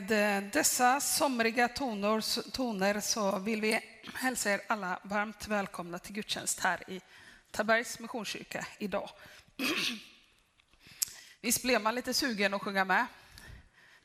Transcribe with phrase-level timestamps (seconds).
[0.00, 3.80] Med eh, dessa somriga toner, toner så vill vi
[4.14, 7.00] hälsa er alla varmt välkomna till gudstjänst här i
[7.50, 9.10] Tabergs Missionskyrka idag.
[11.40, 13.06] Visst blev man lite sugen att sjunga med?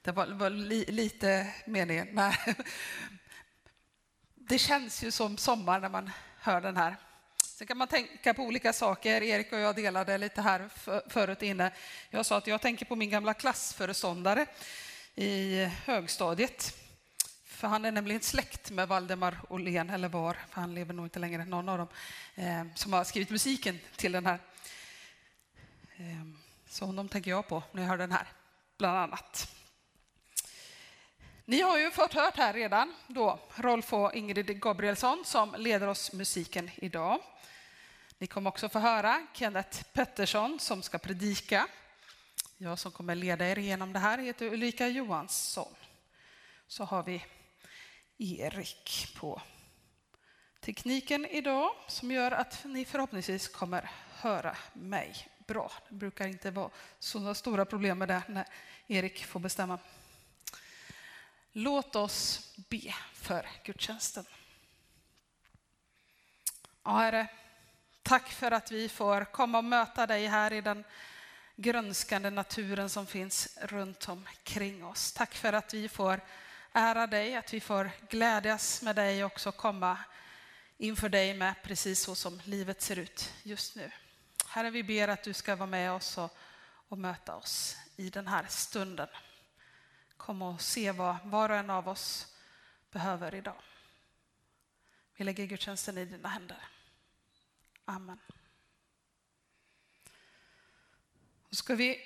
[0.01, 2.07] Det var, var li, lite meningen.
[2.11, 2.37] Nej.
[4.35, 6.95] Det känns ju som sommar när man hör den här.
[7.43, 9.23] Sen kan man tänka på olika saker.
[9.23, 10.69] Erik och jag delade lite här
[11.09, 11.71] förut inne.
[12.09, 14.45] Jag sa att jag tänker på min gamla klassföreståndare
[15.15, 16.77] i högstadiet.
[17.45, 21.19] För han är nämligen släkt med Valdemar Åhlén, eller var, för han lever nog inte
[21.19, 21.87] längre, någon av dem,
[22.35, 24.39] eh, som har skrivit musiken till den här.
[25.97, 26.25] Eh,
[26.69, 28.27] så honom tänker jag på när jag hör den här,
[28.77, 29.51] bland annat.
[31.45, 36.13] Ni har ju fått hört här redan då Rolf och Ingrid Gabrielsson som leder oss
[36.13, 37.19] musiken idag.
[38.17, 41.67] Ni kommer också få höra Kenneth Pettersson som ska predika.
[42.57, 45.75] Jag som kommer leda er genom det här heter Ulrika Johansson.
[46.67, 47.25] Så har vi
[48.17, 49.41] Erik på
[50.59, 55.71] tekniken idag som gör att ni förhoppningsvis kommer höra mig bra.
[55.89, 58.47] Det brukar inte vara så stora problem med det när
[58.87, 59.79] Erik får bestämma.
[61.51, 64.25] Låt oss be för gudstjänsten.
[66.83, 67.27] Ja, Herre,
[68.03, 70.83] tack för att vi får komma och möta dig här i den
[71.55, 75.13] grönskande naturen som finns runt omkring oss.
[75.13, 76.21] Tack för att vi får
[76.71, 79.97] ära dig, att vi får glädjas med dig och också komma
[80.77, 83.91] inför dig med precis så som livet ser ut just nu.
[84.47, 86.37] Herre, vi ber att du ska vara med oss och,
[86.87, 89.07] och möta oss i den här stunden.
[90.17, 92.35] Kom och se vad var och en av oss
[92.91, 93.61] behöver idag.
[95.17, 96.67] Vi lägger gudstjänsten i dina händer.
[97.85, 98.19] Amen.
[101.49, 101.99] Då ska vi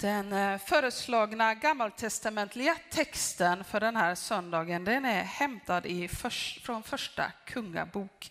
[0.00, 6.30] Den eh, föreslagna gammaltestamentliga texten för den här söndagen den är hämtad i för,
[6.60, 8.30] från första kungabok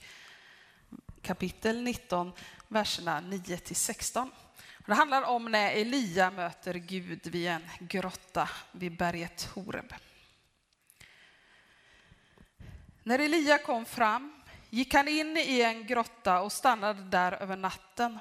[1.22, 2.32] kapitel 19,
[2.68, 4.32] verserna 9 till 16.
[4.86, 9.94] Det handlar om när Elia möter Gud vid en grotta vid berget Horeb.
[13.04, 18.20] När Elia kom fram gick han in i en grotta och stannade där över natten.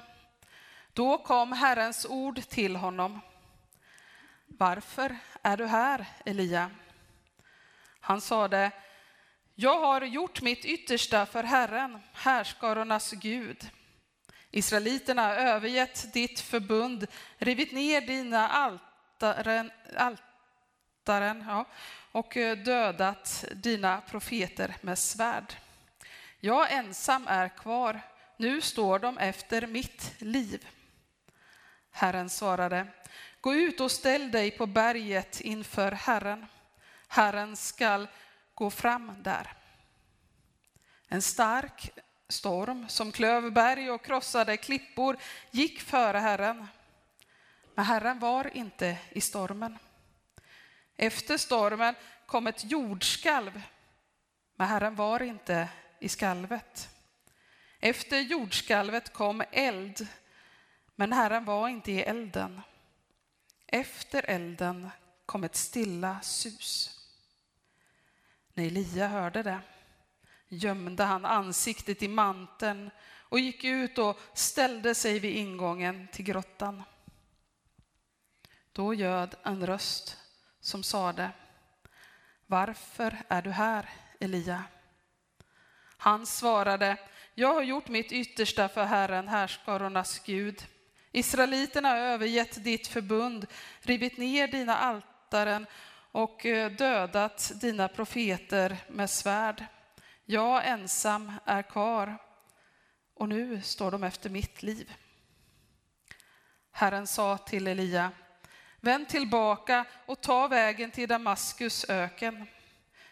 [0.93, 3.19] Då kom Herrens ord till honom.
[4.59, 6.71] Varför är du här, Elia?
[7.99, 8.71] Han sade,
[9.55, 13.69] jag har gjort mitt yttersta för Herren, härskarornas Gud.
[14.51, 17.07] Israeliterna har övergett ditt förbund,
[17.37, 21.65] rivit ner dina altaren, altaren ja,
[22.11, 25.53] och eh, dödat dina profeter med svärd.
[26.39, 28.01] Jag ensam är kvar,
[28.37, 30.67] nu står de efter mitt liv.
[31.91, 32.87] Herren svarade,
[33.41, 36.45] gå ut och ställ dig på berget inför Herren.
[37.07, 38.07] Herren skall
[38.53, 39.53] gå fram där.
[41.07, 41.89] En stark
[42.27, 45.17] storm som klöv berg och krossade klippor
[45.51, 46.67] gick före Herren.
[47.75, 49.77] Men Herren var inte i stormen.
[50.95, 51.95] Efter stormen
[52.25, 53.61] kom ett jordskalv,
[54.55, 55.69] men Herren var inte
[55.99, 56.89] i skalvet.
[57.79, 60.07] Efter jordskalvet kom eld,
[60.95, 62.61] men Herren var inte i elden.
[63.71, 64.89] Efter elden
[65.25, 66.99] kom ett stilla sus.
[68.53, 69.59] När Elia hörde det
[70.47, 76.83] gömde han ansiktet i manteln och gick ut och ställde sig vid ingången till grottan.
[78.71, 80.17] Då ljöd en röst
[80.59, 81.31] som sade
[82.45, 84.63] Varför är du här, Elia?
[85.97, 86.97] Han svarade
[87.35, 90.65] Jag har gjort mitt yttersta för Herren, härskarornas Gud.
[91.11, 93.47] Israeliterna har övergett ditt förbund,
[93.81, 95.65] rivit ner dina altaren
[96.11, 99.65] och eh, dödat dina profeter med svärd.
[100.25, 102.17] Jag ensam är kvar
[103.13, 104.93] och nu står de efter mitt liv.
[106.71, 108.11] Herren sa till Elia,
[108.79, 112.45] vänd tillbaka och ta vägen till Damaskus öken.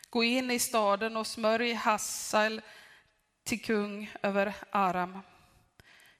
[0.10, 2.62] Gå in i staden och smörj Hassel
[3.44, 5.20] till kung över Aram.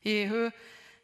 [0.02, 0.52] Jehu,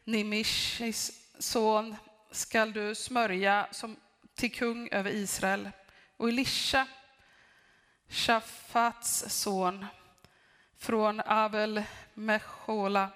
[0.03, 1.95] Nimishis son,
[2.31, 3.98] skall du smörja som
[4.36, 5.72] till kung över Israel.
[6.17, 6.88] Och Elisha,
[8.07, 9.86] Shafats son,
[10.77, 11.83] från Abel
[12.13, 13.10] Mechola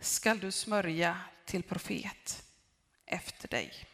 [0.00, 2.44] skall du smörja till profet
[3.06, 3.86] efter dig.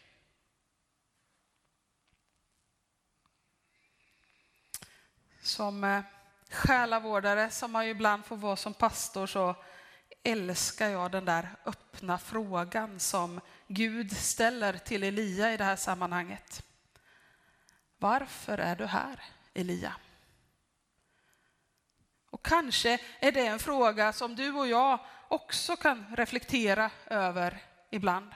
[5.42, 6.02] Som eh,
[6.50, 9.56] själavårdare, som man ju ibland får vara som pastor, så
[10.28, 16.62] älskar jag den där öppna frågan som Gud ställer till Elia i det här sammanhanget.
[17.98, 19.22] Varför är du här,
[19.54, 19.94] Elia?
[22.30, 28.30] Och kanske är det en fråga som du och jag också kan reflektera över ibland.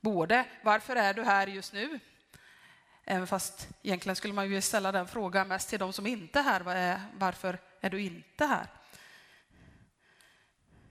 [0.00, 2.00] Både varför är du här just nu?
[3.04, 6.42] Även fast egentligen skulle man ju ställa den frågan mest till de som inte är
[6.42, 7.00] här.
[7.18, 8.66] Varför är du inte här?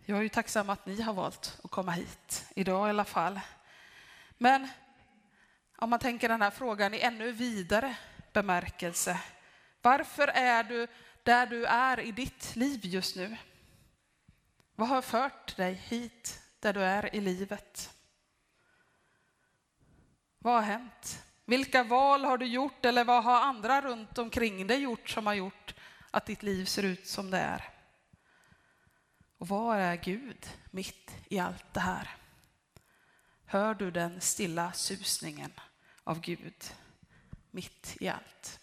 [0.10, 3.40] Jag är ju tacksam att ni har valt att komma hit idag i alla fall.
[4.38, 4.68] Men
[5.78, 7.96] om man tänker den här frågan i ännu vidare
[8.34, 9.20] bemärkelse.
[9.82, 10.88] Varför är du
[11.24, 13.38] där du är i ditt liv just nu?
[14.76, 17.94] Vad har fört dig hit där du är i livet?
[20.40, 21.24] Vad har hänt?
[21.46, 25.34] Vilka val har du gjort eller vad har andra runt omkring dig gjort som har
[25.34, 25.76] gjort
[26.12, 27.76] att ditt liv ser ut som det är?
[29.38, 32.15] Och var är Gud mitt i allt det här?
[33.46, 35.51] Hör du den stilla susningen
[36.03, 36.74] av Gud
[37.51, 38.60] mitt i allt?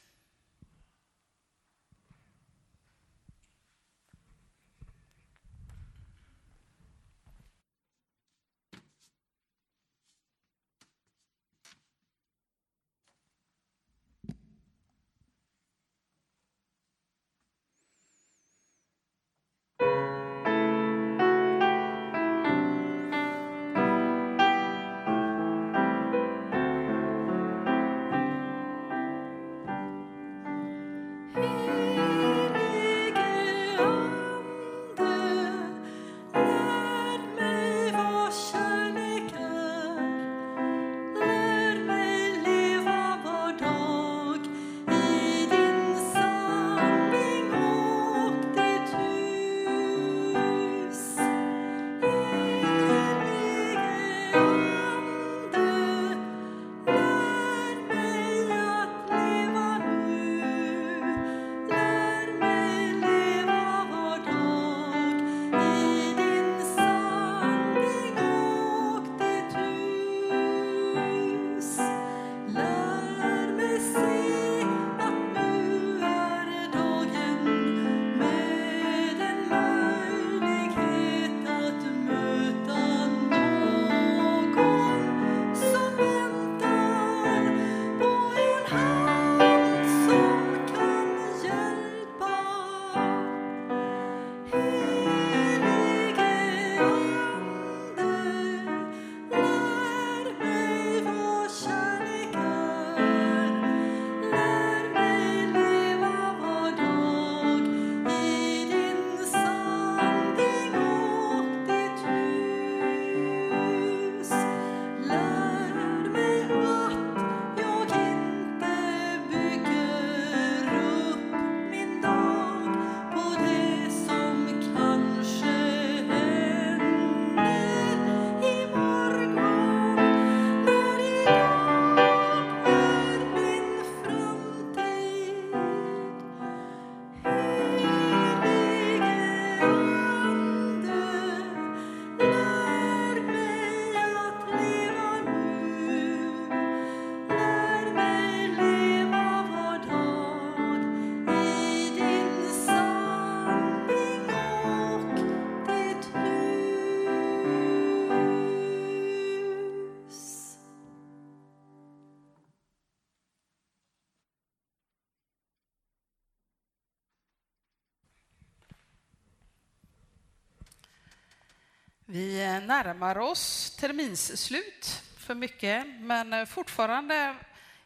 [172.14, 177.36] Vi närmar oss terminsslut för mycket, men fortfarande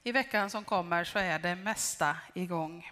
[0.03, 2.91] i veckan som kommer så är det mesta igång.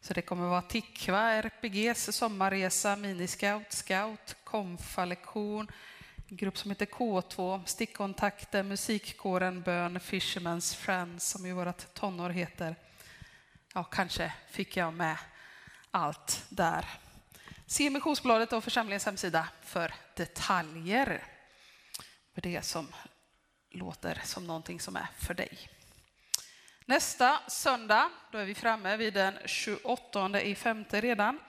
[0.00, 5.70] Så det kommer vara Tikva, RPGs sommarresa, Miniscout, Scout, konfalektion,
[6.28, 12.76] grupp som heter K2, Stickkontakter, Musikkåren, Bön, Fisherman's Friends som ju vårt tonår heter.
[13.74, 15.16] Ja, kanske fick jag med
[15.90, 16.86] allt där.
[17.70, 21.24] Se Missionsbladet och församlingens hemsida för detaljer.
[22.34, 22.94] För det som
[23.70, 25.70] låter som någonting som är för dig.
[26.84, 31.40] Nästa söndag, då är vi framme vid den 28 i femte redan.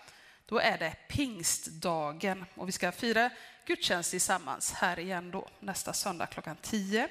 [0.46, 3.30] Då är det pingstdagen och vi ska fira
[3.66, 7.10] gudstjänst tillsammans här igen då nästa söndag klockan 10.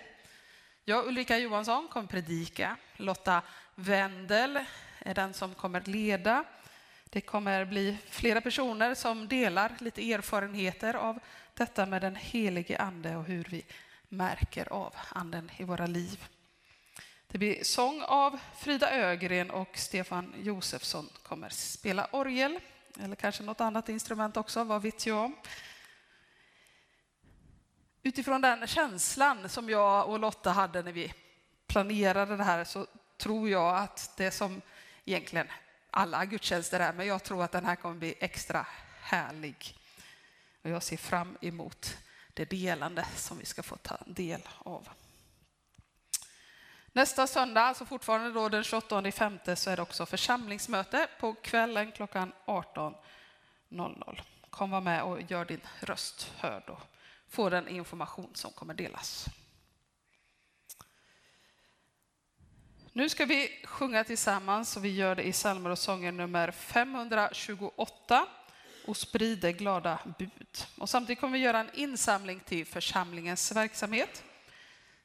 [0.85, 2.77] Jag, Ulrika Johansson, kommer predika.
[2.97, 3.43] Lotta
[3.75, 4.65] Wendel
[4.99, 6.45] är den som kommer leda.
[7.11, 11.19] Det kommer bli flera personer som delar lite erfarenheter av
[11.55, 13.65] detta med den helige ande och hur vi
[14.09, 16.25] märker av anden i våra liv.
[17.27, 22.61] Det blir sång av Frida Ögren och Stefan Josefsson kommer spela orgel,
[23.01, 25.33] eller kanske något annat instrument också, vad vet jag.
[28.03, 31.15] Utifrån den känslan som jag och Lotta hade när vi
[31.67, 32.87] planerade det här så
[33.17, 34.61] tror jag att det som
[35.05, 35.47] egentligen
[35.99, 38.67] alla gudstjänster här, men jag tror att den här kommer bli extra
[39.01, 39.77] härlig.
[40.63, 41.97] Och jag ser fram emot
[42.35, 44.89] det delande som vi ska få ta del av.
[46.93, 51.93] Nästa söndag, alltså fortfarande då den 28 femte, så är det också församlingsmöte på kvällen
[51.93, 54.21] klockan 18.00.
[54.51, 56.81] Kom var med och gör din röst hörd och
[57.29, 59.29] få den information som kommer delas.
[62.99, 68.27] Nu ska vi sjunga tillsammans och vi gör det i psalmer och sånger nummer 528
[68.87, 70.67] och sprider glada bud.
[70.79, 74.25] Och samtidigt kommer vi göra en insamling till församlingens verksamhet.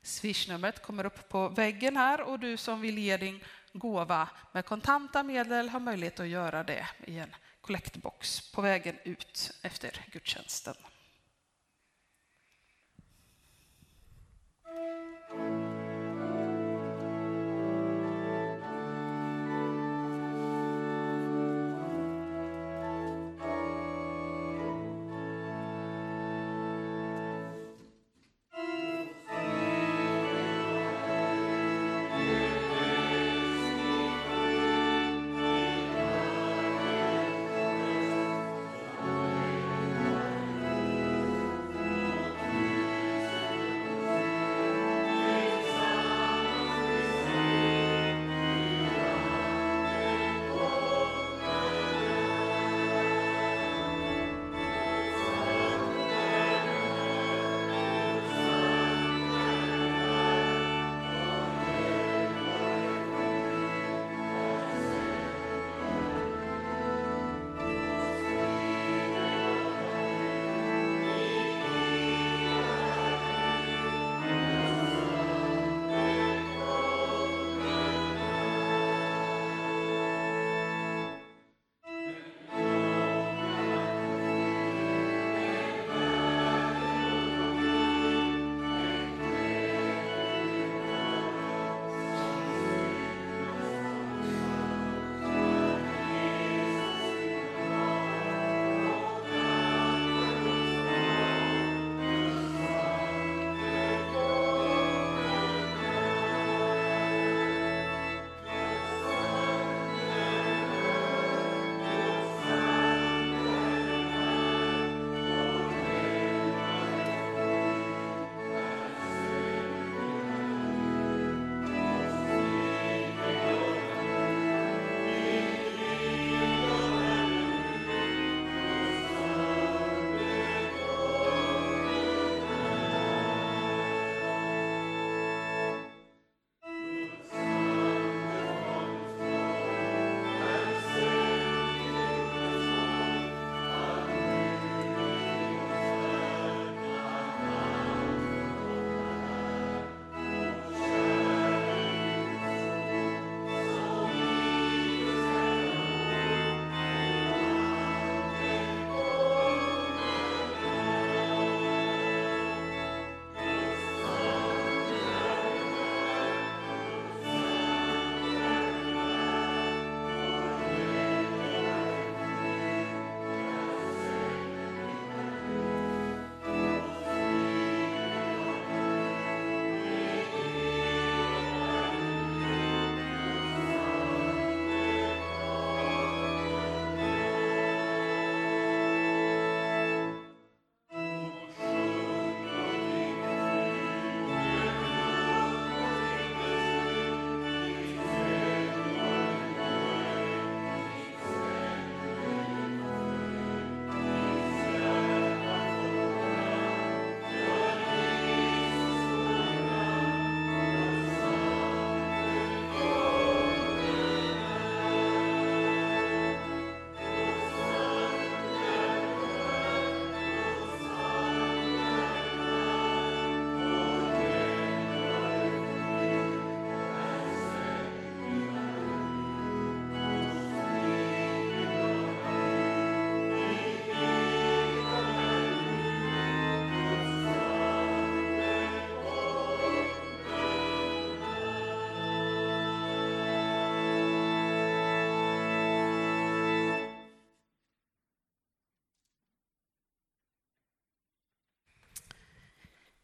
[0.01, 5.23] Swishnumret kommer upp på väggen här och du som vill ge din gåva med kontanta
[5.23, 10.75] medel har möjlighet att göra det i en kollektbox på vägen ut efter gudstjänsten.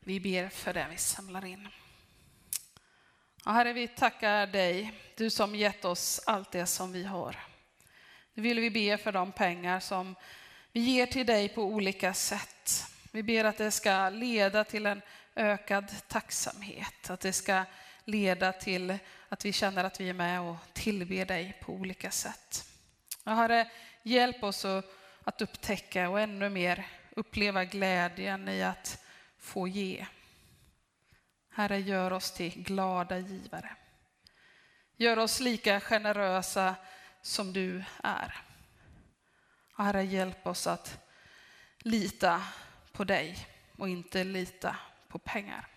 [0.10, 1.67] Vi ber för det vi samlar in.
[3.45, 7.36] Och herre, vi tackar dig, du som gett oss allt det som vi har.
[8.34, 10.15] Nu vill vi be för de pengar som
[10.72, 12.86] vi ger till dig på olika sätt.
[13.12, 15.02] Vi ber att det ska leda till en
[15.36, 17.63] ökad tacksamhet, att det ska
[18.06, 18.98] leda till
[19.30, 22.65] att vi känner att vi är med och tillber dig på olika sätt.
[23.24, 23.72] Och herre,
[24.04, 24.65] hjälp oss
[25.24, 29.04] att upptäcka och ännu mer uppleva glädjen i att
[29.39, 30.06] få ge.
[31.49, 33.75] Herre, gör oss till glada givare.
[34.95, 36.75] Gör oss lika generösa
[37.21, 38.38] som du är.
[39.78, 40.99] Herre, hjälp oss att
[41.78, 42.43] lita
[42.91, 43.47] på dig
[43.78, 44.75] och inte lita
[45.08, 45.67] på pengar.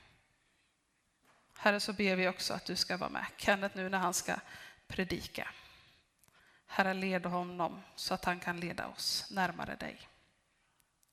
[1.56, 4.34] Herre, så ber vi också att du ska vara med Kenneth nu när han ska
[4.86, 5.48] predika.
[6.66, 10.08] Herre, led honom så att han kan leda oss närmare dig.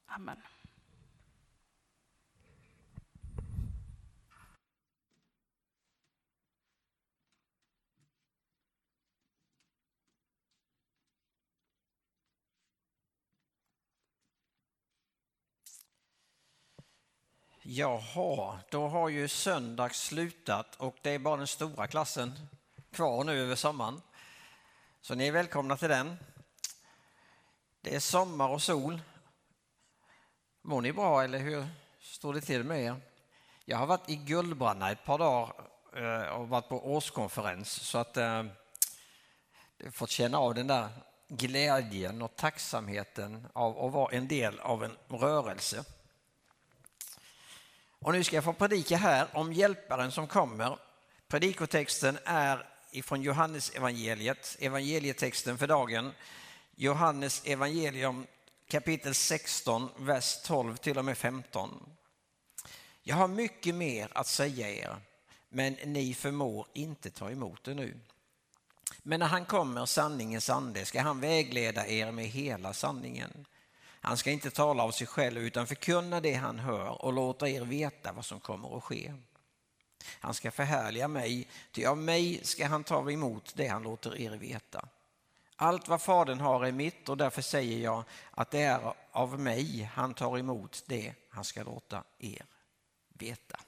[0.05, 0.41] Amen.
[17.71, 22.33] Jaha, då har ju söndag slutat och det är bara den stora klassen
[22.91, 24.01] kvar nu över sommaren.
[25.01, 26.17] Så ni är välkomna till den.
[27.81, 29.01] Det är sommar och sol.
[30.61, 31.67] Mår ni bra eller hur
[32.01, 32.95] står det till med er?
[33.65, 35.53] Jag har varit i Gullbranna ett par dagar
[35.95, 38.43] eh, och varit på årskonferens så att eh,
[39.83, 40.89] har fått känna av den där
[41.27, 45.85] glädjen och tacksamheten av att vara en del av en rörelse.
[47.99, 50.77] Och nu ska jag få predika här om hjälparen som kommer.
[51.27, 56.11] Predikotexten är ifrån Johannes evangeliet, evangelietexten för dagen.
[56.75, 58.27] Johannes evangelium
[58.67, 61.89] kapitel 16, vers 12 till och med 15.
[63.03, 64.95] Jag har mycket mer att säga er,
[65.49, 67.99] men ni förmår inte ta emot det nu.
[69.03, 73.45] Men när han kommer, sanningens ande, ska han vägleda er med hela sanningen.
[74.01, 77.61] Han ska inte tala av sig själv utan förkunna det han hör och låta er
[77.61, 79.13] veta vad som kommer att ske.
[80.19, 84.31] Han ska förhärliga mig, ty av mig ska han ta emot det han låter er
[84.31, 84.87] veta.
[85.55, 89.91] Allt vad Fadern har är mitt och därför säger jag att det är av mig
[89.93, 92.45] han tar emot det han ska låta er
[93.09, 93.59] veta.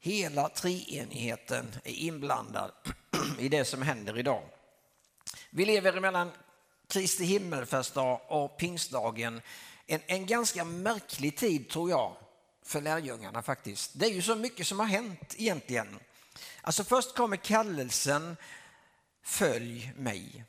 [0.00, 2.72] Hela treenigheten är inblandad
[3.38, 4.42] i det som händer idag.
[5.50, 6.32] Vi lever mellan
[6.88, 9.40] Kristi himmelfärdsdag och pingstdagen.
[9.86, 12.16] En, en ganska märklig tid tror jag
[12.64, 13.90] för lärjungarna faktiskt.
[13.94, 15.98] Det är ju så mycket som har hänt egentligen.
[16.62, 18.36] Alltså först kommer kallelsen
[19.22, 20.44] Följ mig.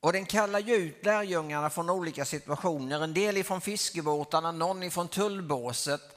[0.00, 3.00] Och den kallar ju ut lärjungarna från olika situationer.
[3.00, 6.16] En del ifrån fiskebåtarna, någon ifrån tullbåset.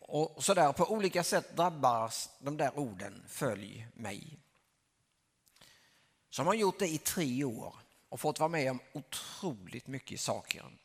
[0.00, 4.43] Och sådär på olika sätt drabbas de där orden Följ mig
[6.34, 7.76] som har gjort det i tre år
[8.08, 10.78] och fått vara med om otroligt mycket saker.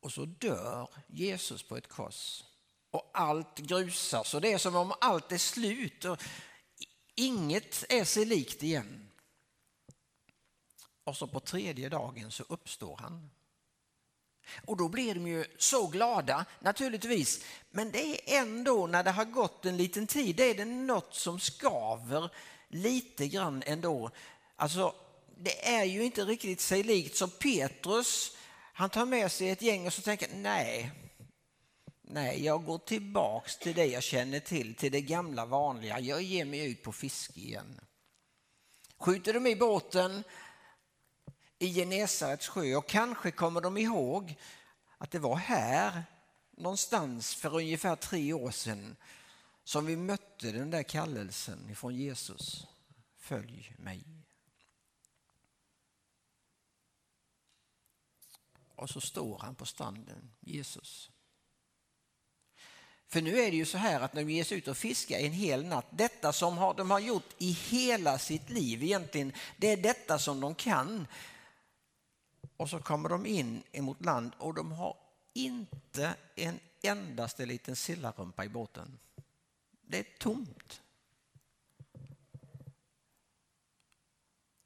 [0.00, 2.44] Och så dör Jesus på ett kors
[2.90, 6.22] och allt grusas och det är som om allt är slut och
[7.14, 9.10] inget är sig likt igen.
[11.04, 13.30] Och så på tredje dagen så uppstår han.
[14.64, 17.44] Och då blir de ju så glada naturligtvis.
[17.70, 21.14] Men det är ändå när det har gått en liten tid, det är det något
[21.14, 22.30] som skaver
[22.68, 24.10] lite grann ändå.
[24.56, 24.94] Alltså,
[25.36, 28.36] det är ju inte riktigt sig likt som Petrus.
[28.72, 30.90] Han tar med sig ett gäng och så tänker nej,
[32.02, 36.00] nej, jag går tillbaks till det jag känner till, till det gamla vanliga.
[36.00, 37.80] Jag ger mig ut på fiske igen.
[38.98, 40.24] Skjuter de i båten,
[41.58, 44.36] i Genesarets sjö och kanske kommer de ihåg
[44.98, 46.04] att det var här
[46.56, 48.96] någonstans för ungefär tre år sedan
[49.64, 52.66] som vi mötte den där kallelsen ifrån Jesus.
[53.16, 54.04] Följ mig.
[58.76, 61.10] Och så står han på stranden, Jesus.
[63.08, 65.18] För nu är det ju så här att när de ger sig ut och fiskar
[65.18, 69.76] en hel natt, detta som de har gjort i hela sitt liv egentligen, det är
[69.76, 71.06] detta som de kan
[72.56, 74.96] och så kommer de in emot land och de har
[75.32, 78.98] inte en endaste liten sillarumpa i båten.
[79.82, 80.82] Det är tomt.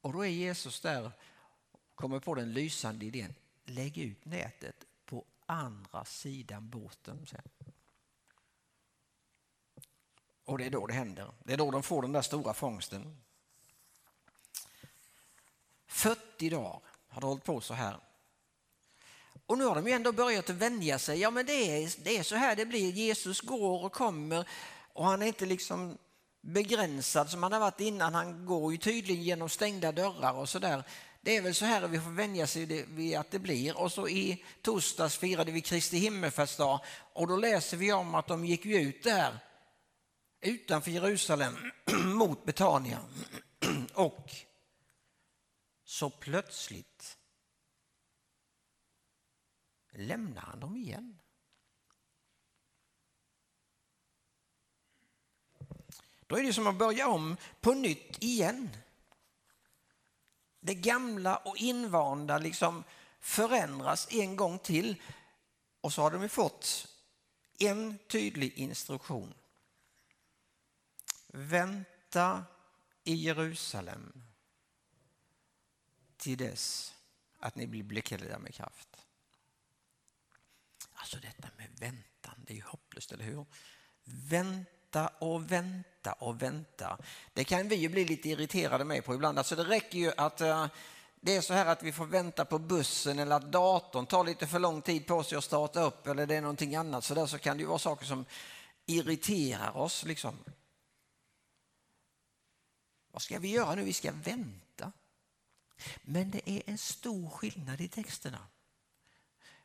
[0.01, 1.11] Och då är Jesus där
[1.71, 3.35] och kommer på den lysande idén.
[3.65, 7.25] Lägg ut nätet på andra sidan båten.
[10.43, 11.31] Och det är då det händer.
[11.43, 13.21] Det är då de får den där stora fångsten.
[15.87, 17.97] 40 dagar har det hållit på så här.
[19.45, 21.19] Och nu har de ju ändå börjat att vänja sig.
[21.19, 22.91] Ja, men det är, det är så här det blir.
[22.91, 24.47] Jesus går och kommer
[24.93, 25.97] och han är inte liksom
[26.41, 28.13] begränsad som han har varit innan.
[28.15, 30.83] Han går ju tydligen genom stängda dörrar och så där.
[31.21, 33.77] Det är väl så här vi får vänja sig vid att det blir.
[33.77, 36.79] Och så i torsdags firade vi Kristi himmelfärdsdag
[37.13, 39.39] och då läser vi om att de gick ut där
[40.41, 41.71] utanför Jerusalem
[42.05, 42.99] mot Betania.
[43.93, 44.31] Och
[45.89, 47.17] så plötsligt
[49.91, 51.19] lämnar han dem igen.
[56.27, 58.69] Då är det som att börja om på nytt igen.
[60.59, 62.83] Det gamla och invanda liksom
[63.19, 65.01] förändras en gång till
[65.81, 66.87] och så har de fått
[67.59, 69.33] en tydlig instruktion.
[71.27, 72.45] Vänta
[73.03, 74.28] i Jerusalem
[76.19, 76.93] till dess
[77.39, 78.87] att ni blir beklädda med kraft.
[80.93, 83.45] Alltså detta med väntan, det är ju hopplöst, eller hur?
[84.03, 86.97] Vänta och vänta och vänta.
[87.33, 89.37] Det kan vi ju bli lite irriterade med på ibland.
[89.37, 90.67] Alltså det räcker ju att uh,
[91.21, 94.47] det är så här att vi får vänta på bussen eller att datorn tar lite
[94.47, 97.25] för lång tid på sig att starta upp eller det är någonting annat så där
[97.25, 98.25] så kan det ju vara saker som
[98.85, 100.05] irriterar oss.
[100.05, 100.37] Liksom.
[103.11, 103.83] Vad ska vi göra nu?
[103.83, 104.68] Vi ska vänta.
[106.01, 108.47] Men det är en stor skillnad i texterna.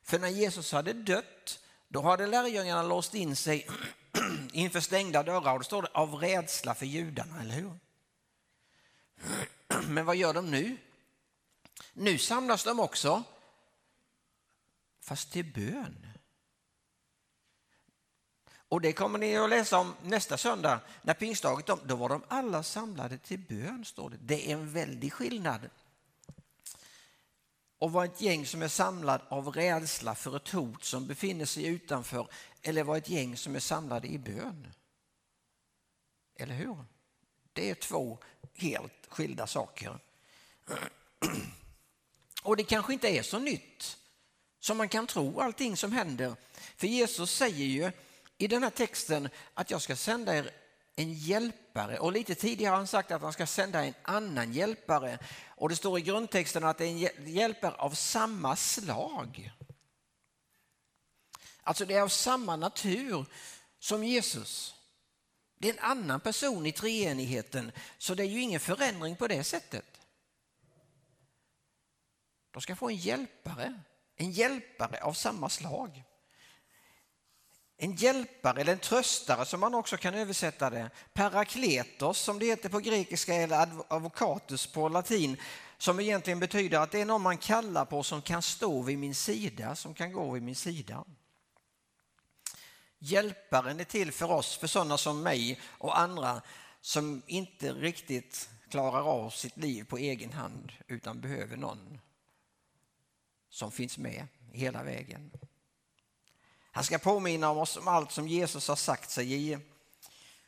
[0.02, 3.68] För när Jesus hade dött, då hade lärjungarna låst in sig
[4.52, 7.78] inför stängda dörrar och då står det av rädsla för judarna, eller hur?
[9.88, 10.76] Men vad gör de nu?
[11.92, 13.22] Nu samlas de också,
[15.00, 16.06] fast till bön.
[18.68, 22.62] Och det kommer ni att läsa om nästa söndag när pingstdagen då var de alla
[22.62, 24.16] samlade till bön, står det.
[24.20, 25.70] Det är en väldig skillnad
[27.84, 31.66] och vara ett gäng som är samlad av rädsla för ett hot som befinner sig
[31.66, 32.28] utanför
[32.62, 34.72] eller vara ett gäng som är samlade i bön.
[36.36, 36.76] Eller hur?
[37.52, 38.18] Det är två
[38.54, 39.98] helt skilda saker.
[42.42, 43.98] Och det kanske inte är så nytt
[44.60, 46.36] som man kan tro allting som händer.
[46.76, 47.90] För Jesus säger ju
[48.38, 50.50] i den här texten att jag ska sända er
[50.96, 55.18] en hjälpare och lite tidigare har han sagt att han ska sända en annan hjälpare
[55.46, 59.52] och det står i grundtexten att det är en hjälpare av samma slag.
[61.62, 63.26] Alltså det är av samma natur
[63.78, 64.74] som Jesus.
[65.58, 69.44] Det är en annan person i treenigheten så det är ju ingen förändring på det
[69.44, 70.00] sättet.
[72.50, 73.80] De ska få en hjälpare,
[74.16, 76.04] en hjälpare av samma slag.
[77.76, 80.90] En hjälpare eller en tröstare som man också kan översätta det.
[81.12, 85.36] Parakletos som det heter på grekiska eller advokatus på latin
[85.78, 89.14] som egentligen betyder att det är någon man kallar på som kan stå vid min
[89.14, 91.04] sida, som kan gå vid min sida.
[92.98, 96.42] Hjälparen är till för oss, för sådana som mig och andra
[96.80, 102.00] som inte riktigt klarar av sitt liv på egen hand utan behöver någon
[103.50, 105.30] som finns med hela vägen.
[106.74, 109.58] Han ska påminna oss om allt som Jesus har sagt sig.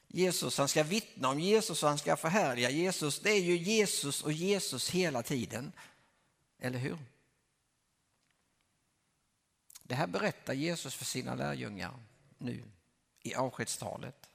[0.09, 3.21] Jesus, han ska vittna om Jesus och han ska förhärliga Jesus.
[3.21, 5.73] Det är ju Jesus och Jesus hela tiden.
[6.59, 6.99] Eller hur?
[9.83, 11.95] Det här berättar Jesus för sina lärjungar
[12.39, 12.65] nu
[13.23, 14.27] i avskedstalet.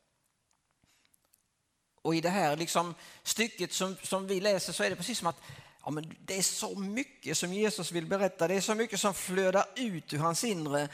[2.02, 5.28] Och i det här liksom stycket som, som vi läser så är det precis som
[5.28, 5.42] att
[5.84, 8.48] ja, men det är så mycket som Jesus vill berätta.
[8.48, 10.90] Det är så mycket som flödar ut ur hans inre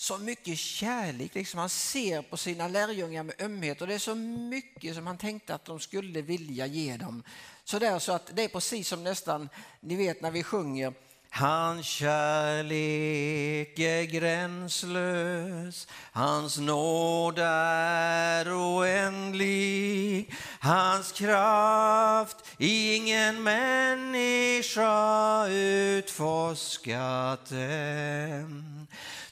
[0.00, 1.34] så mycket kärlek.
[1.34, 5.18] Liksom han ser på sina lärjungar med ömhet och det är så mycket som han
[5.18, 7.22] tänkte att de skulle vilja ge dem.
[7.64, 9.48] Så, där, så att det är precis som nästan,
[9.80, 10.92] ni vet när vi sjunger
[11.30, 28.86] Hans kärlek är gränslös, hans nåd är oändlig, hans kraft ingen människa utforskat än.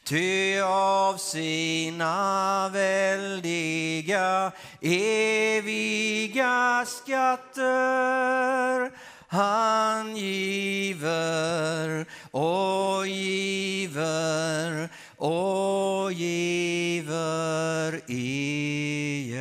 [0.08, 8.92] Ty av sina väldiga eviga skatter
[9.26, 19.36] han giver och giver och giver igen.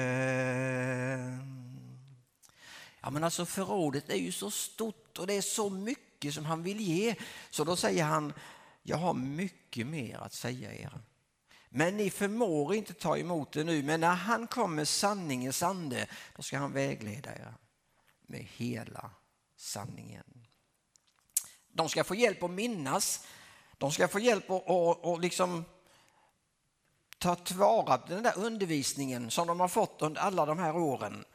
[3.01, 6.63] Ja, men alltså förrådet är ju så stort och det är så mycket som han
[6.63, 7.15] vill ge.
[7.49, 8.33] Så då säger han
[8.87, 10.99] jag har mycket mer att säga er.
[11.69, 16.41] Men ni förmår inte ta emot det nu, men när han kommer sanningens ande, då
[16.41, 17.53] ska han vägleda er
[18.21, 19.11] med hela
[19.57, 20.47] sanningen.
[21.67, 23.27] De ska få hjälp att minnas
[23.77, 25.65] De ska få hjälp att och, och liksom
[27.17, 31.25] ta tillvara på den där undervisningen som de har fått under alla de här åren.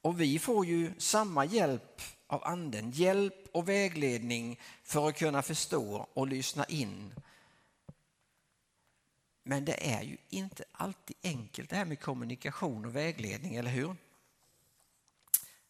[0.00, 6.08] Och vi får ju samma hjälp av anden, hjälp och vägledning för att kunna förstå
[6.14, 7.14] och lyssna in.
[9.42, 13.96] Men det är ju inte alltid enkelt det här med kommunikation och vägledning, eller hur?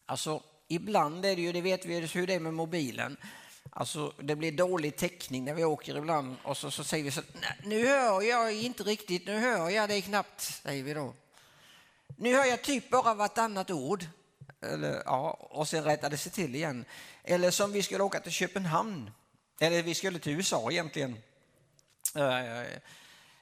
[0.05, 3.17] Alltså, ibland är det ju, det vet vi hur det är med mobilen,
[3.73, 7.21] Alltså det blir dålig täckning när vi åker ibland och så, så säger vi så
[7.63, 11.13] nu hör jag inte riktigt, nu hör jag dig knappt, säger vi då.
[12.17, 14.05] Nu hör jag typ bara vartannat ord.
[14.61, 16.85] Eller, ja, och sen rättade det sig till igen.
[17.23, 19.11] Eller som vi skulle åka till Köpenhamn,
[19.59, 21.17] eller vi skulle till USA egentligen.
[22.15, 22.79] Eh,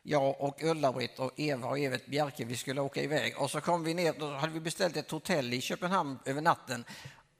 [0.03, 3.83] jag och Ulla-Britt och Eva och Evert Bjerke, vi skulle åka iväg och så kom
[3.83, 6.85] vi ner, då hade vi beställt ett hotell i Köpenhamn över natten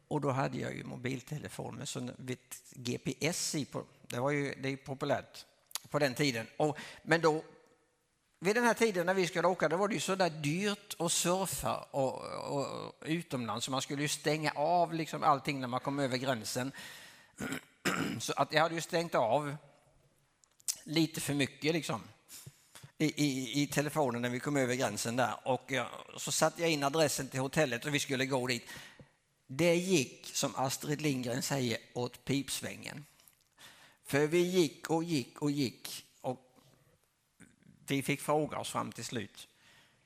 [0.07, 2.11] och då hade jag ju mobiltelefon med sån
[2.73, 3.65] GPS i.
[3.65, 5.45] På, det var ju det är populärt
[5.89, 6.47] på den tiden.
[6.57, 7.43] Och, men då,
[8.39, 10.95] vid den här tiden när vi skulle åka, då var det ju så där dyrt
[10.99, 13.65] att surfa och, och, och utomlands.
[13.65, 16.71] Så man skulle ju stänga av liksom allting när man kom över gränsen.
[18.19, 19.55] Så att jag hade ju stängt av
[20.83, 22.03] lite för mycket liksom.
[22.97, 26.71] I, i, i, telefonen när vi kom över gränsen där och jag, så satte jag
[26.71, 28.69] in adressen till hotellet och vi skulle gå dit.
[29.47, 33.05] Det gick, som Astrid Lindgren säger, åt pipsvängen.
[34.05, 36.05] För vi gick och gick och gick
[37.91, 39.47] vi fick fråga oss fram till slut.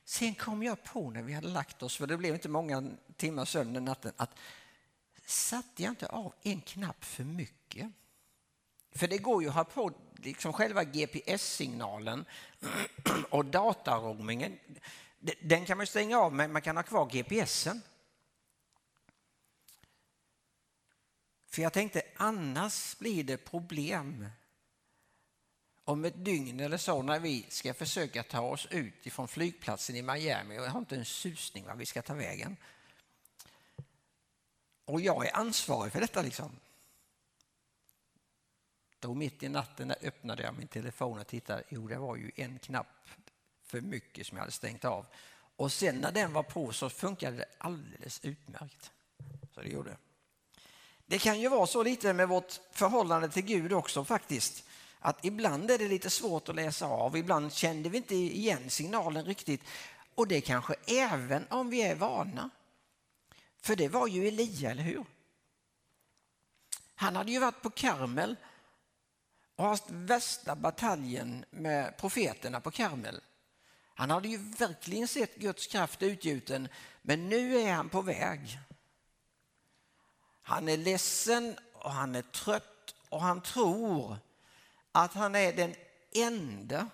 [0.04, 3.44] Sen kom jag på när vi hade lagt oss, för det blev inte många timmar
[3.44, 4.38] sömn den natten, att
[5.26, 7.92] satte jag inte av en knapp för mycket?
[8.94, 12.24] För det går ju att ha på liksom själva GPS-signalen
[13.30, 14.58] och dataroamingen.
[15.40, 17.82] Den kan man stänga av, men man kan ha kvar GPSen.
[21.46, 24.26] För jag tänkte annars blir det problem
[25.84, 30.02] om ett dygn eller så när vi ska försöka ta oss ut ifrån flygplatsen i
[30.02, 32.56] Miami och jag har inte en susning var vi ska ta vägen.
[34.84, 36.50] Och jag är ansvarig för detta liksom.
[38.98, 41.62] Då mitt i natten öppnade jag min telefon och tittade.
[41.68, 43.08] Jo, det var ju en knapp
[43.62, 45.06] för mycket som jag hade stängt av.
[45.56, 48.92] Och sen när den var på så funkade det alldeles utmärkt.
[49.54, 49.96] Så det gjorde.
[51.06, 54.64] Det kan ju vara så lite med vårt förhållande till Gud också faktiskt.
[55.06, 59.24] Att ibland är det lite svårt att läsa av, ibland kände vi inte igen signalen
[59.24, 59.60] riktigt.
[60.14, 62.50] Och det kanske även om vi är vana.
[63.62, 65.04] För det var ju Elia, eller hur?
[66.94, 68.36] Han hade ju varit på Karmel
[69.56, 73.20] och haft värsta bataljen med profeterna på Karmel.
[73.94, 76.68] Han hade ju verkligen sett Guds kraft utgjuten,
[77.02, 78.58] men nu är han på väg.
[80.42, 84.18] Han är ledsen och han är trött och han tror
[84.96, 85.74] att han är den
[86.12, 86.88] enda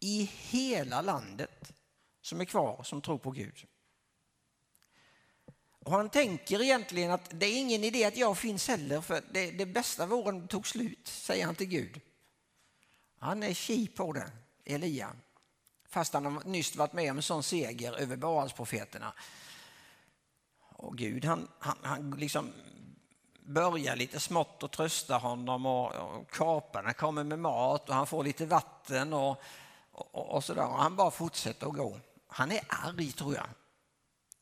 [0.00, 1.72] i hela landet
[2.20, 3.66] som är kvar som tror på Gud.
[5.84, 9.50] Och han tänker egentligen att det är ingen idé att jag finns heller för det,
[9.50, 12.00] det bästa våren tog slut, säger han till Gud.
[13.18, 14.30] Han är chi på det,
[14.64, 15.16] Elia.
[15.88, 19.12] Fast han har nyss varit med om en sån seger över Baalsprofeterna.
[20.58, 22.52] Och Gud han, han, han liksom
[23.48, 28.24] börjar lite smått och trösta honom och, och kaparna kommer med mat och han får
[28.24, 29.42] lite vatten och,
[29.92, 30.66] och, och sådär.
[30.66, 32.00] Och han bara fortsätter att gå.
[32.26, 33.46] Han är arg tror jag,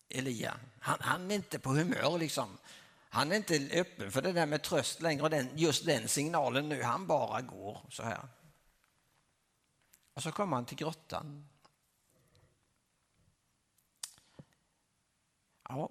[0.08, 0.54] Elia.
[0.80, 2.58] Han, han är inte på humör liksom.
[3.08, 6.68] Han är inte öppen för det där med tröst längre och den, just den signalen
[6.68, 6.82] nu.
[6.82, 8.20] Han bara går så här.
[10.14, 11.48] Och så kommer han till grottan.
[15.68, 15.90] Ja,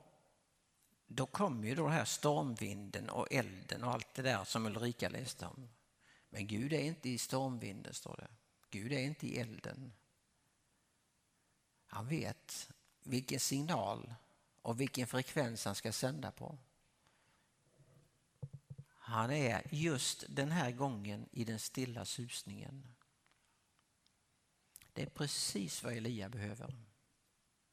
[1.15, 5.09] då kommer ju då den här stormvinden och elden och allt det där som Ulrika
[5.09, 5.69] läste om.
[6.29, 8.27] Men Gud är inte i stormvinden, står det.
[8.69, 9.93] Gud är inte i elden.
[11.87, 12.69] Han vet
[13.03, 14.15] vilken signal
[14.61, 16.57] och vilken frekvens han ska sända på.
[18.87, 22.87] Han är just den här gången i den stilla susningen.
[24.93, 26.75] Det är precis vad Elia behöver.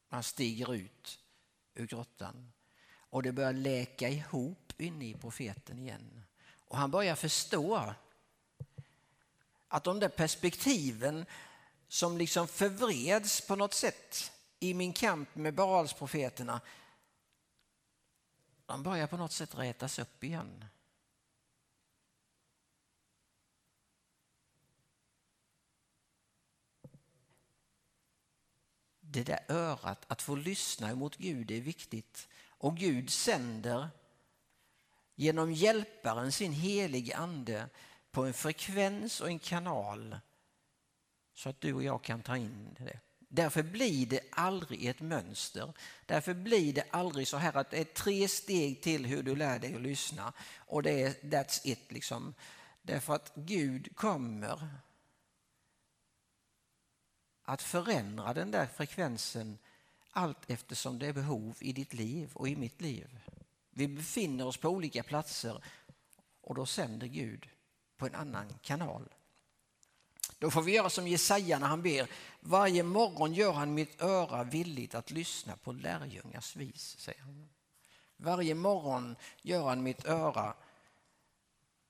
[0.07, 1.19] Han stiger ut
[1.73, 2.51] ur grottan
[3.13, 6.23] och det börjar läka ihop inne i profeten igen.
[6.57, 7.93] Och han börjar förstå
[9.67, 11.25] att de där perspektiven
[11.87, 16.61] som liksom förvreds på något sätt i min kamp med Baalsprofeterna,
[18.65, 20.65] de börjar på något sätt rätas upp igen.
[28.99, 32.27] Det där örat, att få lyssna emot Gud är viktigt.
[32.63, 33.89] Och Gud sänder
[35.15, 37.69] genom hjälparen sin helige ande
[38.11, 40.19] på en frekvens och en kanal
[41.33, 42.99] så att du och jag kan ta in det.
[43.19, 45.73] Därför blir det aldrig ett mönster.
[46.05, 49.59] Därför blir det aldrig så här att det är tre steg till hur du lär
[49.59, 52.33] dig att lyssna och det är that's it liksom.
[52.81, 54.67] Därför att Gud kommer
[57.43, 59.57] att förändra den där frekvensen
[60.13, 63.19] allt eftersom det är behov i ditt liv och i mitt liv.
[63.69, 65.63] Vi befinner oss på olika platser
[66.41, 67.49] och då sänder Gud
[67.97, 69.09] på en annan kanal.
[70.39, 72.09] Då får vi göra som Jesaja när han ber.
[72.39, 77.49] Varje morgon gör han mitt öra villigt att lyssna på lärjungars vis, säger han.
[78.17, 80.53] Varje morgon gör han mitt öra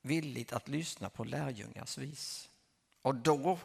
[0.02, 2.48] villigt att lyssna på lärjungars vis.
[3.02, 3.58] Och då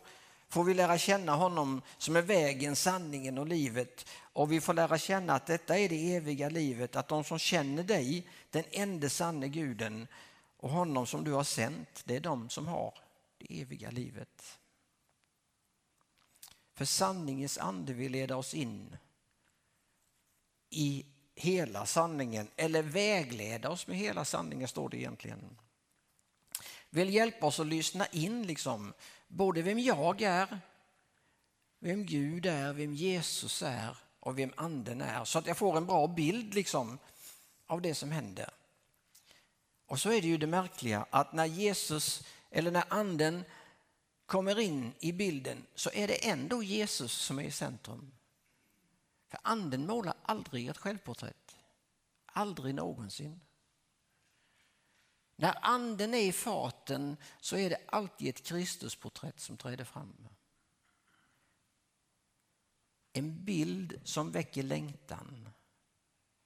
[0.50, 4.10] får vi lära känna honom som är vägen, sanningen och livet.
[4.20, 7.84] Och vi får lära känna att detta är det eviga livet, att de som känner
[7.84, 10.08] dig, den enda sanne guden
[10.58, 12.94] och honom som du har sänt, det är de som har
[13.38, 14.60] det eviga livet.
[16.74, 18.98] För sanningens ande vill leda oss in
[20.70, 25.58] i hela sanningen, eller vägleda oss med hela sanningen står det egentligen.
[26.90, 28.94] Vill hjälpa oss att lyssna in liksom,
[29.30, 30.60] både vem jag är,
[31.80, 35.26] vem Gud är, vem Jesus är och vem anden är.
[35.26, 37.00] Så att jag får en bra bild liksom,
[37.68, 38.50] av det som händer.
[39.86, 43.44] Och så är det ju det märkliga att när Jesus, eller när anden
[44.26, 48.12] kommer in i bilden så är det ändå Jesus som är i centrum.
[49.28, 51.56] För anden målar aldrig ett självporträtt.
[52.26, 53.40] Aldrig någonsin.
[55.40, 60.28] När anden är i farten så är det alltid ett Kristusporträtt som träder fram.
[63.14, 65.50] En bild som väcker längtan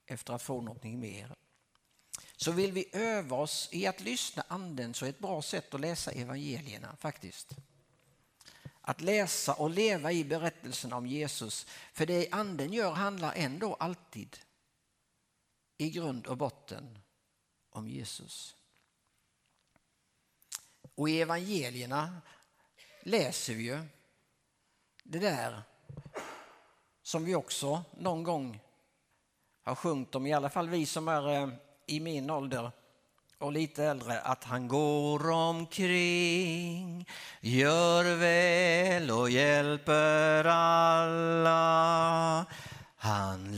[0.06, 1.36] efter att få någonting mer.
[2.36, 5.82] Så vill vi öva oss i att lyssna anden så är ett bra sätt att
[5.82, 7.56] läsa evangelierna faktiskt.
[8.82, 11.68] Att läsa och leva i berättelsen om Jesus.
[11.94, 14.38] För det anden gör handlar ändå alltid
[15.78, 17.00] i grund och botten
[17.70, 18.56] om Jesus.
[20.96, 22.22] Och i evangelierna
[23.02, 23.80] läser vi ju
[25.04, 25.64] det där
[27.04, 28.60] som vi också någon gång
[29.64, 31.50] har sjungit om, i alla fall vi som är eh,
[31.86, 32.72] i min ålder
[33.38, 37.08] och lite äldre att han går omkring,
[37.42, 41.66] gör väl och hjälper alla.
[42.96, 43.58] Han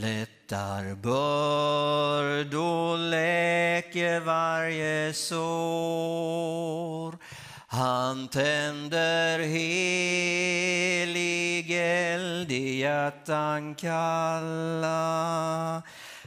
[0.50, 7.18] lättar bördor, läker varje sår.
[7.66, 15.82] Han tänder helig eld i hjärtan kalla.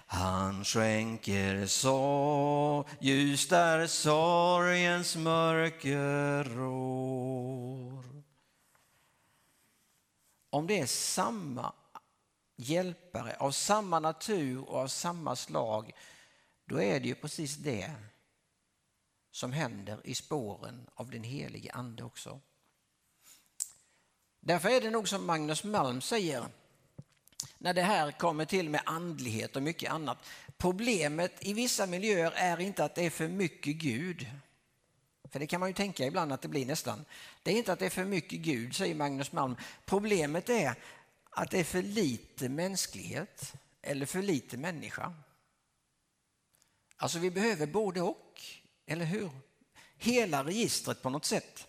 [0.08, 8.04] Han skänker så ljus där sorgens mörker rår.
[10.50, 11.74] Om det är samma
[12.60, 15.92] hjälpare av samma natur och av samma slag,
[16.66, 17.92] då är det ju precis det
[19.32, 22.40] som händer i spåren av den helige ande också.
[24.40, 26.46] Därför är det nog som Magnus Malm säger,
[27.58, 30.18] när det här kommer till med andlighet och mycket annat.
[30.58, 34.28] Problemet i vissa miljöer är inte att det är för mycket Gud.
[35.32, 37.06] För det kan man ju tänka ibland att det blir nästan.
[37.44, 39.56] Det är inte att det är för mycket Gud, säger Magnus Malm.
[39.86, 40.76] Problemet är
[41.40, 45.14] att det är för lite mänsklighet eller för lite människa.
[46.98, 48.42] Alltså vi behöver både och,
[48.86, 49.32] eller hur?
[49.98, 51.68] Hela registret på något sätt.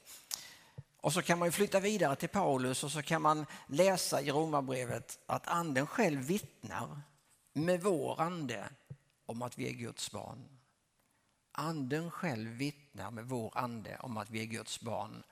[0.97, 5.19] Och så kan man flytta vidare till Paulus och så kan man läsa i Romarbrevet
[5.27, 7.01] att anden själv vittnar
[7.53, 8.69] med vår ande
[9.27, 10.49] om att vi är Guds barn.
[11.53, 15.23] Anden själv vittnar med vår ande om att vi är Guds barn.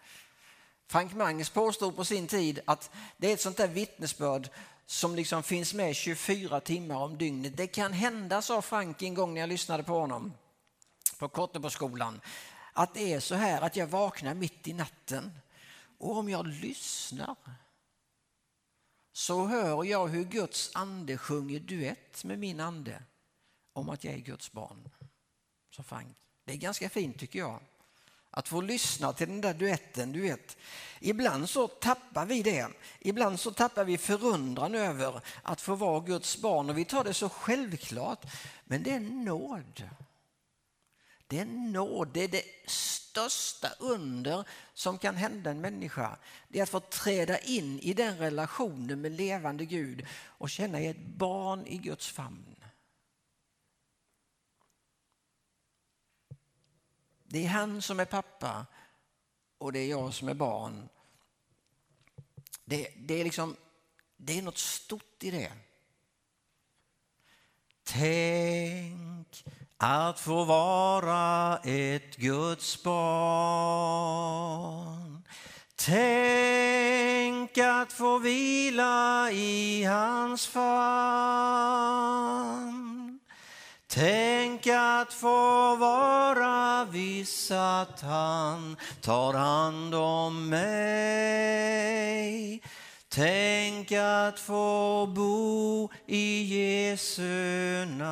[0.91, 4.51] Frank Mangs påstod på sin tid att det är ett sånt där vittnesbörd
[4.87, 7.57] som liksom finns med 24 timmar om dygnet.
[7.57, 10.33] Det kan hända, sa Frank en gång när jag lyssnade på honom
[11.19, 12.21] på Kotteborgsskolan,
[12.73, 15.33] att det är så här att jag vaknar mitt i natten
[15.99, 17.37] och om jag lyssnar
[19.13, 23.03] så hör jag hur Guds ande sjunger duett med min ande
[23.73, 24.91] om att jag är Guds barn.
[25.71, 26.17] Så Frank.
[26.45, 27.61] Det är ganska fint tycker jag.
[28.39, 30.57] Att få lyssna till den där duetten, du vet.
[31.01, 32.69] Ibland så tappar vi det.
[33.01, 37.15] Ibland så tappar vi förundran över att få vara Guds barn och vi tar det
[37.15, 38.27] så självklart.
[38.65, 39.91] Men det är nåd.
[41.27, 46.17] Det är nåd, det är det största under som kan hända en människa.
[46.49, 51.07] Det är att få träda in i den relationen med levande Gud och känna ett
[51.07, 52.58] barn i Guds famn.
[57.31, 58.67] Det är han som är pappa
[59.59, 60.89] och det är jag som är barn.
[62.65, 63.57] Det, det är liksom,
[64.17, 65.53] det är något stort i det.
[67.85, 69.45] Tänk
[69.77, 74.29] att få vara ett Guds barn.
[75.77, 80.69] Tänk att få vila i hans famn.
[84.01, 91.43] Tänk att få vara viss att han tar hand om mig.
[93.09, 98.09] Tänk att få bo i Jesu namn.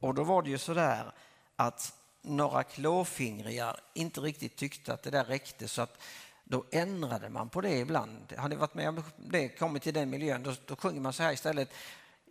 [0.00, 1.12] Och då var det ju så där
[1.56, 6.02] att några klåfingriga inte riktigt tyckte att det där räckte så att
[6.44, 8.32] då ändrade man på det ibland.
[8.38, 11.22] Har ni varit med om det, kommit till den miljön, då, då sjunger man så
[11.22, 11.70] här istället.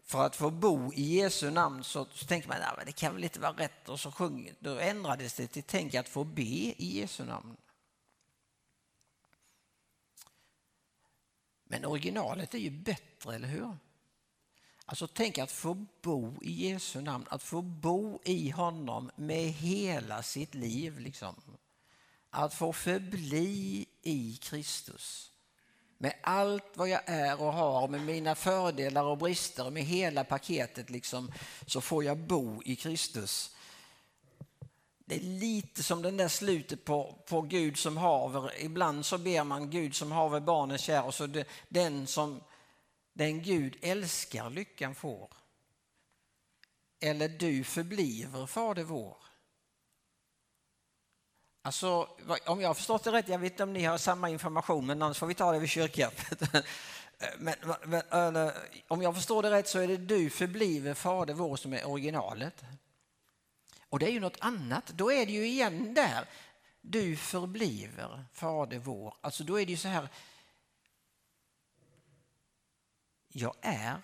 [0.10, 3.24] För att få bo i Jesu namn så, så tänker man att det kan väl
[3.24, 7.00] inte vara rätt och så sjung, då ändrades det till tänk att få be i
[7.00, 7.58] Jesu namn.
[11.64, 13.78] Men originalet är ju bättre, eller hur?
[14.86, 20.24] Alltså tänk att få bo i Jesu namn, att få bo i honom med hela
[20.24, 21.00] sitt liv.
[21.00, 21.36] Liksom.
[22.30, 25.32] Att få förbli i Kristus.
[26.02, 30.90] Med allt vad jag är och har, med mina fördelar och brister, med hela paketet
[30.90, 31.32] liksom,
[31.66, 33.56] så får jag bo i Kristus.
[35.06, 38.62] Det är lite som den där slutet på, på Gud som haver.
[38.62, 42.42] Ibland så ber man Gud som haver barnen kär och så det, den som
[43.14, 45.34] den Gud älskar lyckan får.
[47.00, 49.29] Eller du förbliver Fader vår.
[51.62, 52.08] Alltså,
[52.46, 55.02] om jag har förstått det rätt, jag vet inte om ni har samma information, men
[55.02, 56.12] annars får vi ta det vid kyrkan.
[57.38, 58.52] Men, men,
[58.88, 62.64] om jag förstår det rätt så är det du förbliver Fader vår som är originalet.
[63.90, 66.26] Och det är ju något annat, då är det ju igen där.
[66.82, 69.14] Du förbliver Fader vår.
[69.22, 70.10] Alltså då är det ju så här.
[73.28, 74.02] Jag är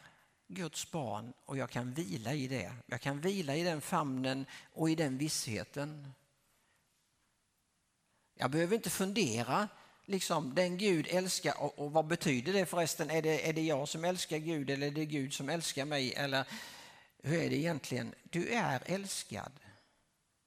[0.48, 2.74] Guds barn och jag kan vila i det.
[2.86, 6.14] Jag kan vila i den famnen och i den vissheten.
[8.38, 9.68] Jag behöver inte fundera,
[10.06, 13.10] liksom, den Gud älskar och, och, vad betyder det förresten?
[13.10, 16.14] Är det, är det jag som älskar Gud eller är det Gud som älskar mig?
[16.14, 16.48] Eller
[17.24, 18.14] hur är det egentligen?
[18.24, 19.52] Du är älskad.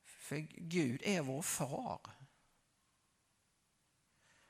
[0.05, 2.01] För Gud är vår far.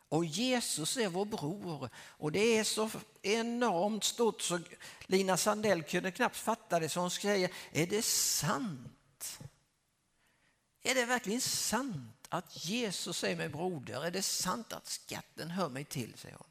[0.09, 1.91] Och Jesus är vår bror.
[1.97, 2.91] Och det är så
[3.23, 4.61] enormt stort så
[5.07, 9.39] Lina Sandell kunde knappt fatta det så hon säger, är det sant?
[10.83, 14.05] Är det verkligen sant att Jesus är min broder?
[14.05, 16.19] Är det sant att skatten hör mig till?
[16.19, 16.47] säger hon.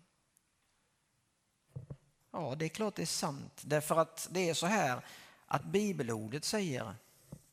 [2.31, 3.61] Ja, det är klart det är sant.
[3.65, 5.05] Därför att det är så här
[5.45, 6.95] att bibelordet säger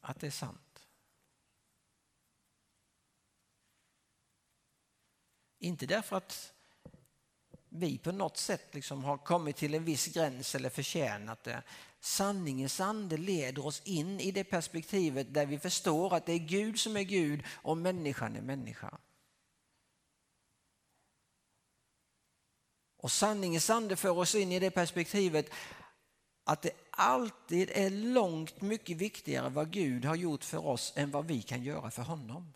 [0.01, 0.87] att det är sant.
[5.59, 6.53] Inte därför att
[7.69, 11.63] vi på något sätt liksom har kommit till en viss gräns eller förtjänat det.
[12.05, 16.79] Sanningens ande leder oss in i det perspektivet där vi förstår att det är Gud
[16.79, 18.99] som är Gud och människan är människa.
[22.97, 25.51] Och sanningens ande för oss in i det perspektivet
[26.45, 31.27] att det alltid är långt mycket viktigare vad Gud har gjort för oss än vad
[31.27, 32.53] vi kan göra för honom.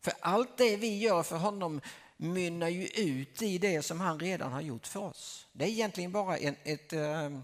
[0.00, 1.80] För allt det vi gör för honom
[2.16, 5.46] mynnar ju ut i det som han redan har gjort för oss.
[5.52, 7.42] Det är egentligen bara en, ett, ehm,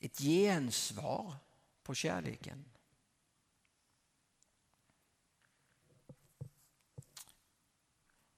[0.00, 1.34] ett gensvar
[1.82, 2.64] på kärleken.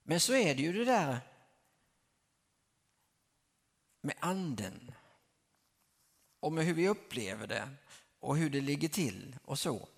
[0.02, 1.20] Men så är det ju det där
[4.00, 4.92] med anden
[6.40, 7.68] och med hur vi upplever det
[8.18, 9.88] och hur det ligger till och så.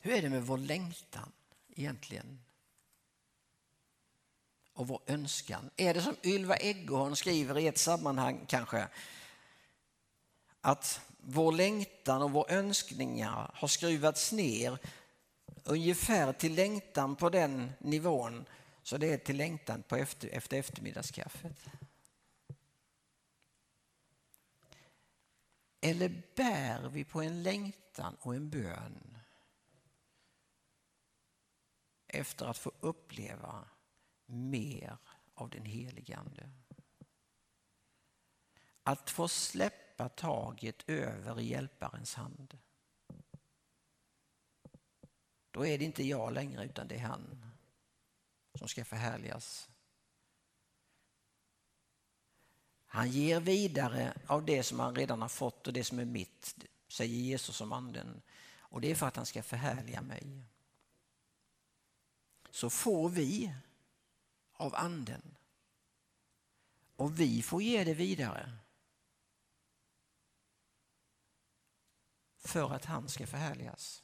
[0.00, 1.32] Hur är det med vår längtan
[1.78, 2.40] egentligen?
[4.72, 5.70] Och vår önskan.
[5.76, 8.88] Är det som Ylva Eggehorn skriver i ett sammanhang kanske?
[10.60, 14.78] Att vår längtan och vår önskningar har skruvats ner
[15.64, 18.46] ungefär till längtan på den nivån
[18.82, 21.66] så det är till längtan på efter, efter eftermiddagskaffet.
[25.80, 29.17] Eller bär vi på en längtan och en bön
[32.08, 33.68] efter att få uppleva
[34.26, 34.98] mer
[35.34, 36.50] av den helige Ande.
[38.82, 42.58] Att få släppa taget över hjälparens hand.
[45.50, 47.52] Då är det inte jag längre utan det är han
[48.54, 49.68] som ska förhärligas.
[52.86, 56.66] Han ger vidare av det som han redan har fått och det som är mitt
[56.88, 58.22] säger Jesus om anden.
[58.58, 60.44] Och det är för att han ska förhärliga mig.
[62.58, 63.54] Så får vi
[64.52, 65.36] av anden.
[66.96, 68.52] Och vi får ge det vidare.
[72.36, 74.02] För att han ska förhärligas.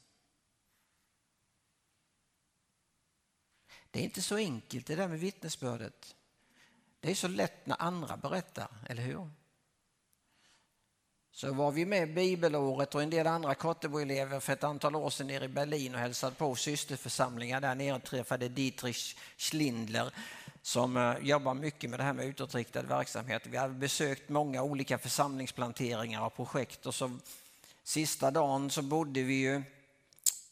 [3.91, 6.15] Det är inte så enkelt det där med vittnesbördet.
[6.99, 9.29] Det är så lätt när andra berättar, eller hur?
[11.37, 15.27] Så var vi med bibelåret och en del andra Kottebo-elever för ett antal år sedan
[15.27, 20.13] nere i Berlin och hälsade på systerförsamlingar där nere och träffade Dietrich Schlindler
[20.61, 23.41] som eh, jobbar mycket med det här med utåtriktad verksamhet.
[23.45, 27.17] Vi har besökt många olika församlingsplanteringar och projekt och så
[27.83, 29.63] sista dagen så bodde vi ju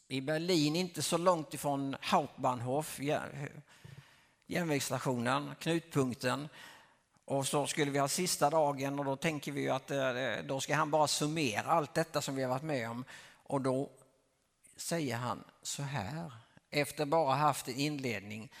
[0.08, 3.00] i Berlin, inte så långt ifrån Hauptbahnhof,
[4.46, 6.48] järnvägsstationen, knutpunkten.
[7.24, 10.60] Och så skulle vi ha sista dagen och då tänker vi att eh, eh, då
[10.60, 13.04] ska han bara summera allt detta som vi har varit med om.
[13.42, 13.90] Och då
[14.76, 16.32] säger han så här,
[16.70, 18.52] efter bara haft en inledning,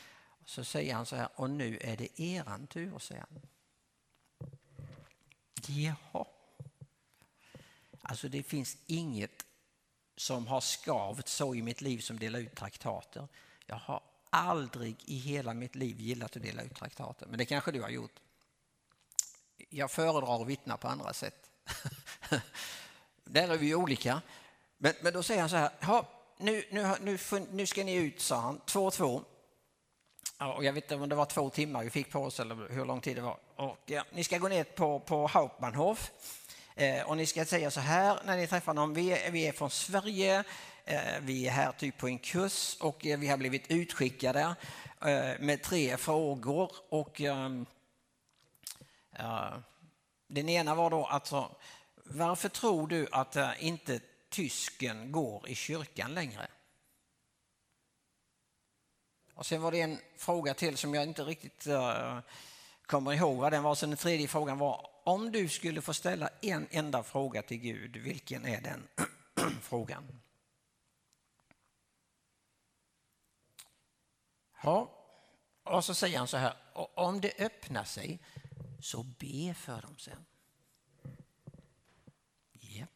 [0.44, 3.42] så säger han så här, och nu är det eran tur, säger han.
[5.66, 6.26] Jaha.
[8.02, 9.44] Alltså det finns inget
[10.16, 13.28] som har skavt så i mitt liv som dela ut traktater.
[13.66, 17.72] Jag har aldrig i hela mitt liv gillat att dela ut traktater, men det kanske
[17.72, 18.20] du har gjort.
[19.74, 21.50] Jag föredrar att vittna på andra sätt.
[23.24, 24.22] Där är vi olika.
[24.78, 25.70] Men, men då säger han så här,
[26.38, 27.18] nu, nu, nu,
[27.50, 29.22] nu ska ni ut, sa han, två och två.
[30.56, 32.84] och jag vet inte om det var två timmar vi fick på oss eller hur
[32.84, 33.38] lång tid det var.
[33.56, 36.10] Och, ja, ni ska gå ner på, på Hauptbahnhof
[36.76, 39.52] Eh, och ni ska säga så här när ni träffar någon, vi är, vi är
[39.52, 40.44] från Sverige,
[40.84, 44.54] eh, vi är här typ på en kurs och eh, vi har blivit utskickade
[45.00, 46.70] eh, med tre frågor.
[46.88, 47.66] Och, ehm,
[50.26, 51.56] den ena var då alltså,
[52.04, 56.46] varför tror du att eh, inte tysken går i kyrkan längre?
[59.34, 62.18] Och sen var det en fråga till som jag inte riktigt eh,
[62.86, 63.74] kommer ihåg vad den var.
[63.74, 67.96] Så den tredje frågan var om du skulle få ställa en enda fråga till Gud,
[67.96, 68.88] vilken är den
[69.62, 70.20] frågan?
[74.62, 74.90] Ja,
[75.62, 76.54] och så säger han så här,
[76.94, 78.18] om det öppnar sig
[78.84, 80.26] så be för dem sen.
[82.52, 82.86] Ja.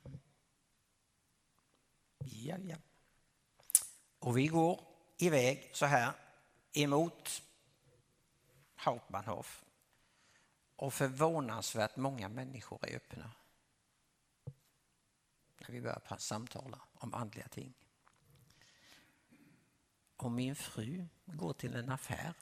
[2.19, 2.77] Ja, ja.
[4.19, 4.81] Och vi går
[5.19, 6.13] iväg så här
[6.73, 7.43] emot
[8.77, 9.65] Hauptbahnhof
[10.77, 13.33] och förvånansvärt många människor är öppna
[15.59, 17.75] när vi börjar samtala om andliga ting.
[20.17, 22.35] Och min fru går till en affär.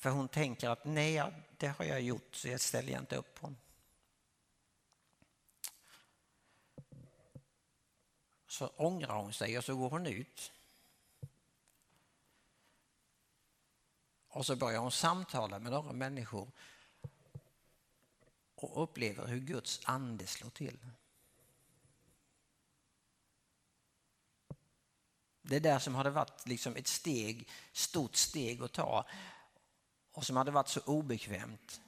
[0.00, 3.34] För hon tänker att nej, det har jag gjort så jag ställer jag inte upp
[3.34, 3.54] på.
[8.46, 10.52] Så ångrar hon sig och så går hon ut.
[14.28, 16.50] Och så börjar hon samtala med några människor
[18.54, 20.78] och upplever hur Guds ande slår till.
[25.42, 29.06] Det där som hade varit liksom ett steg, stort steg att ta
[30.20, 31.80] och som hade varit så obekvämt.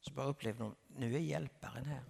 [0.00, 2.04] Så bara upplevde de, nu är hjälparen här.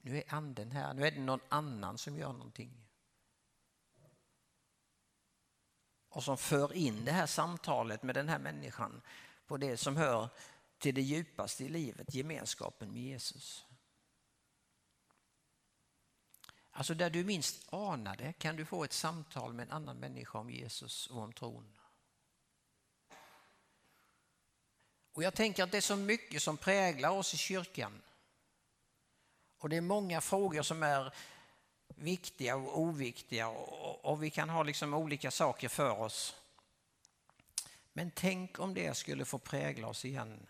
[0.00, 2.86] Nu är anden här, nu är det någon annan som gör någonting.
[6.08, 9.02] Och som för in det här samtalet med den här människan
[9.46, 10.28] på det som hör
[10.78, 13.66] till det djupaste i livet, gemenskapen med Jesus.
[16.76, 20.38] Alltså där du minst anar det kan du få ett samtal med en annan människa
[20.38, 21.78] om Jesus och om tron.
[25.12, 28.02] Och jag tänker att det är så mycket som präglar oss i kyrkan.
[29.58, 31.14] Och det är många frågor som är
[31.88, 36.36] viktiga och oviktiga och, och vi kan ha liksom olika saker för oss.
[37.92, 40.46] Men tänk om det skulle få prägla oss igen.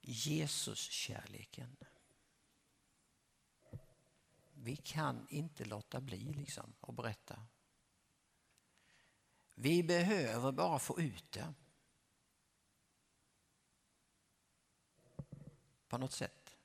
[0.00, 1.76] Jesus-kärleken.
[4.64, 7.46] Vi kan inte låta bli liksom att berätta.
[9.54, 11.54] Vi behöver bara få ut det.
[15.88, 16.56] På något sätt.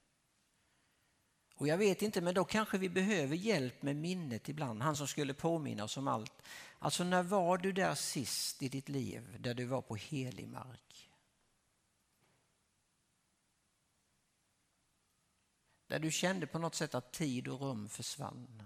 [1.55, 4.81] Och jag vet inte, men då kanske vi behöver hjälp med minnet ibland.
[4.81, 6.41] Han som skulle påminna oss om allt.
[6.79, 11.08] Alltså när var du där sist i ditt liv där du var på helig mark?
[15.89, 18.63] Där du kände på något sätt att tid och rum försvann.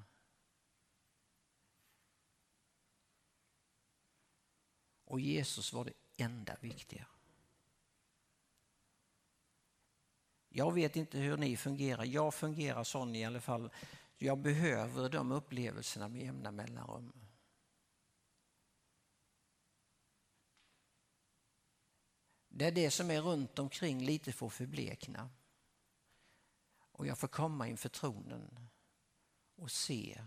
[5.03, 5.93] Och Jesus var det
[6.24, 7.07] enda viktiga.
[10.49, 12.03] Jag vet inte hur ni fungerar.
[12.03, 13.69] Jag fungerar sån i alla fall.
[14.17, 17.28] Jag behöver de upplevelserna med jämna mellanrum.
[22.47, 25.30] Det är det som är runt omkring lite får förblekna.
[26.93, 28.69] Och jag får komma inför tronen
[29.55, 30.21] och se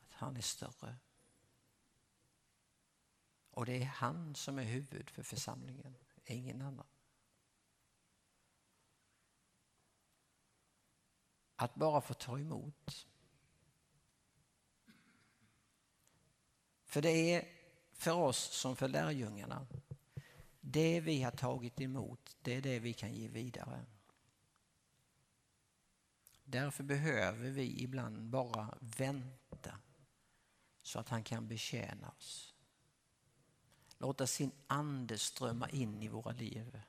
[0.00, 0.96] att han är större.
[3.50, 6.86] Och det är han som är huvud för församlingen, ingen annan.
[11.56, 13.06] Att bara få ta emot.
[16.84, 17.48] För det är
[17.92, 19.66] för oss som för lärjungarna,
[20.60, 23.86] det vi har tagit emot, det är det vi kan ge vidare.
[26.52, 29.78] Därför behöver vi ibland bara vänta
[30.82, 32.54] så att han kan betjäna oss.
[33.98, 36.80] Låta sin ande strömma in i våra liv.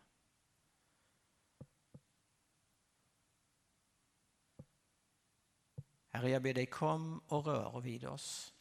[6.09, 8.53] Herre, jag ber dig kom och rör vid oss.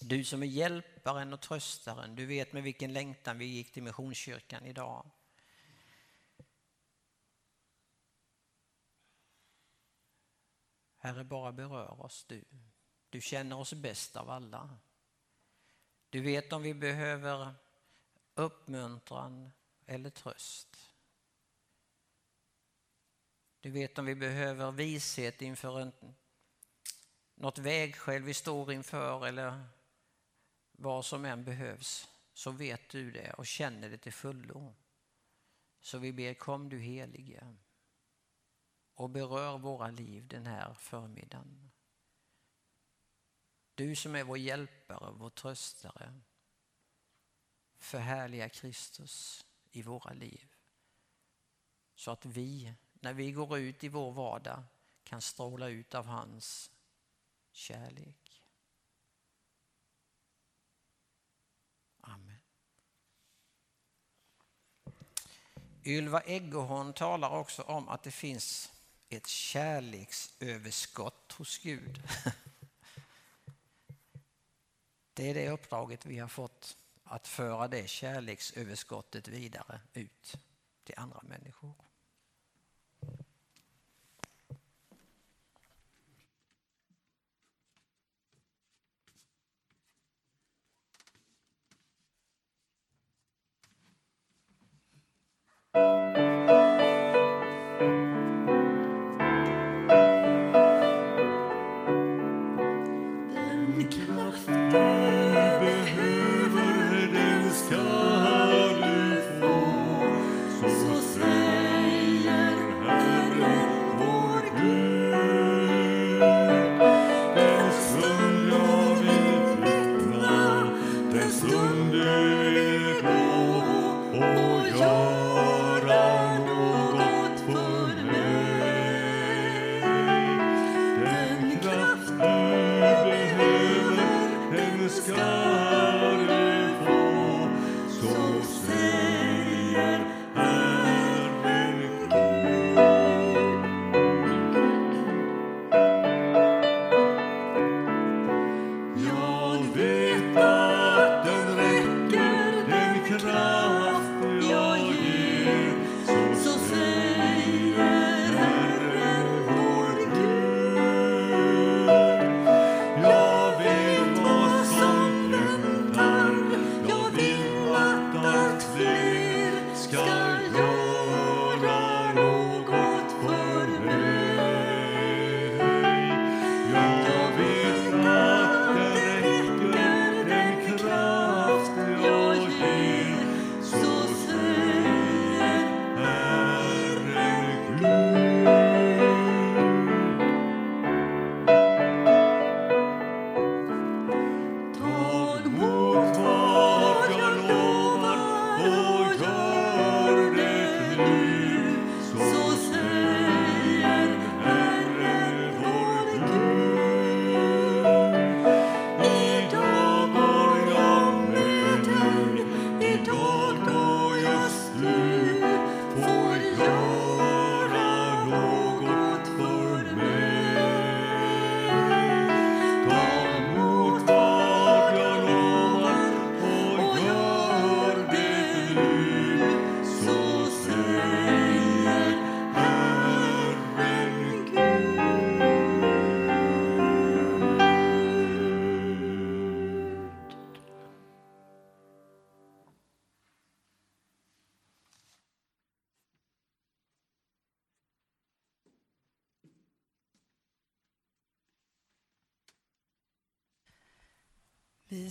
[0.00, 4.64] Du som är hjälparen och tröstaren, du vet med vilken längtan vi gick till Missionskyrkan
[4.64, 5.10] idag.
[11.04, 12.44] Herre, bara berör oss du.
[13.10, 14.78] Du känner oss bäst av alla.
[16.10, 17.54] Du vet om vi behöver
[18.34, 19.52] uppmuntran
[19.86, 20.90] eller tröst.
[23.60, 25.92] Du vet om vi behöver vishet inför en,
[27.34, 29.64] något vägskäl vi står inför eller
[30.72, 34.74] vad som än behövs så vet du det och känner det till fullo.
[35.80, 37.56] Så vi ber kom du helige
[38.94, 41.70] och berör våra liv den här förmiddagen.
[43.74, 46.20] Du som är vår hjälpare, vår tröstare.
[47.78, 50.54] Förhärliga Kristus i våra liv.
[51.94, 54.62] Så att vi, när vi går ut i vår vardag,
[55.04, 56.70] kan stråla ut av hans
[57.52, 58.42] kärlek.
[62.00, 62.40] Amen.
[65.84, 68.73] Ylva Eggehorn talar också om att det finns
[69.14, 72.02] ett kärleksöverskott hos Gud.
[75.14, 80.34] Det är det uppdraget vi har fått, att föra det kärleksöverskottet vidare ut
[80.84, 81.74] till andra människor.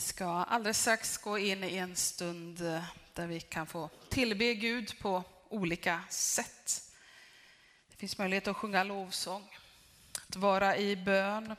[0.03, 2.83] Ska alldeles strax gå in i en stund eh,
[3.13, 6.91] där vi kan få tillbe Gud på olika sätt.
[7.89, 9.57] Det finns möjlighet att sjunga lovsång,
[10.29, 11.55] att vara i bön.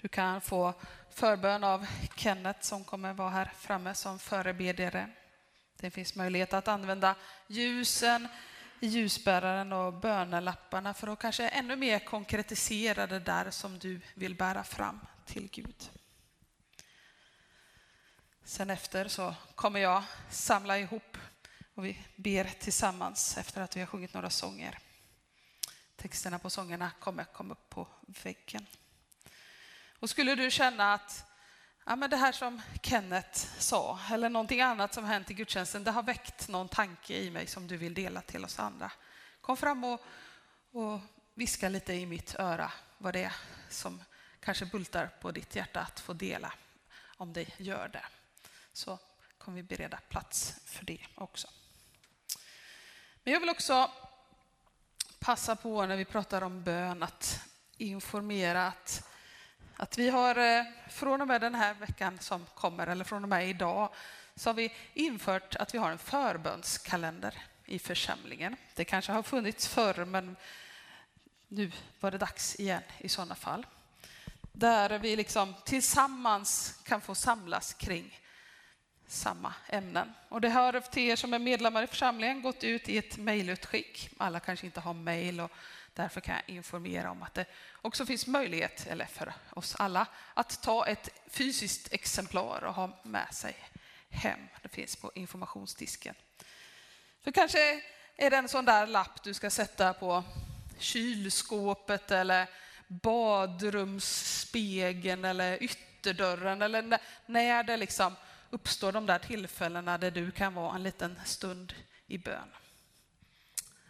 [0.00, 0.74] Du kan få
[1.10, 1.86] förbön av
[2.16, 5.08] Kenneth som kommer vara här framme som förebedjare.
[5.80, 7.14] Det finns möjlighet att använda
[7.46, 8.28] ljusen
[8.80, 14.34] i ljusbäraren och bönelapparna för att kanske ännu mer konkretisera det där som du vill
[14.34, 15.90] bära fram till Gud.
[18.44, 21.18] Sen efter så kommer jag samla ihop
[21.74, 24.78] och vi ber tillsammans efter att vi har sjungit några sånger.
[25.96, 27.88] Texterna på sångerna kommer komma upp på
[28.22, 28.66] väggen.
[29.98, 31.24] Och skulle du känna att
[31.86, 35.90] ja, men det här som Kenneth sa eller någonting annat som hänt i gudstjänsten, det
[35.90, 38.92] har väckt någon tanke i mig som du vill dela till oss andra.
[39.40, 40.00] Kom fram och,
[40.72, 41.00] och
[41.34, 43.34] viska lite i mitt öra vad det är
[43.68, 44.04] som
[44.40, 46.52] kanske bultar på ditt hjärta att få dela,
[47.16, 48.04] om det gör det
[48.72, 48.98] så
[49.38, 51.48] kommer vi bereda plats för det också.
[53.24, 53.90] Men jag vill också
[55.18, 57.40] passa på när vi pratar om bön att
[57.76, 59.08] informera att,
[59.76, 63.28] att vi har eh, från och med den här veckan som kommer, eller från och
[63.28, 63.94] med idag,
[64.34, 68.56] så har vi infört att vi har en förbönskalender i församlingen.
[68.74, 70.36] Det kanske har funnits förr, men
[71.48, 73.66] nu var det dags igen i sådana fall.
[74.52, 78.21] Där vi liksom tillsammans kan få samlas kring
[79.12, 80.12] samma ämnen.
[80.28, 84.10] Och det har till er som är medlemmar i församlingen gått ut i ett mejlutskick.
[84.18, 85.50] Alla kanske inte har mejl och
[85.94, 87.44] därför kan jag informera om att det
[87.82, 93.34] också finns möjlighet, eller för oss alla, att ta ett fysiskt exemplar och ha med
[93.34, 93.56] sig
[94.10, 94.40] hem.
[94.62, 96.14] Det finns på informationsdisken.
[97.20, 97.82] För kanske
[98.16, 100.24] är det en sån där lapp du ska sätta på
[100.78, 102.46] kylskåpet eller
[102.86, 108.16] badrumsspegeln eller ytterdörren eller när det liksom
[108.52, 111.74] uppstår de där tillfällena där du kan vara en liten stund
[112.06, 112.48] i bön.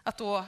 [0.03, 0.47] Att då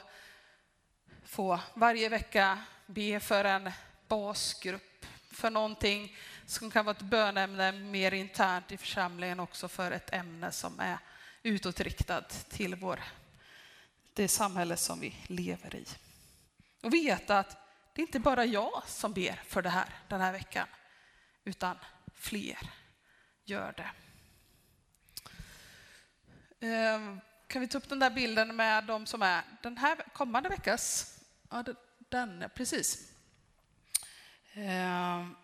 [1.24, 3.70] få varje vecka be för en
[4.08, 10.12] basgrupp, för någonting som kan vara ett bönämne mer internt i församlingen, också för ett
[10.12, 10.98] ämne som är
[11.42, 13.00] utåtriktat till vår,
[14.12, 15.86] det samhälle som vi lever i.
[16.82, 17.56] Och veta att
[17.94, 20.66] det är inte bara jag som ber för det här den här veckan,
[21.44, 21.78] utan
[22.14, 22.70] fler
[23.44, 23.90] gör det.
[26.64, 30.48] Ehm, kan vi ta upp den där bilden med de som är den här kommande
[30.48, 31.14] veckas?
[31.50, 31.64] Ja,
[31.98, 33.12] den, precis.
[34.54, 35.34] Ehm,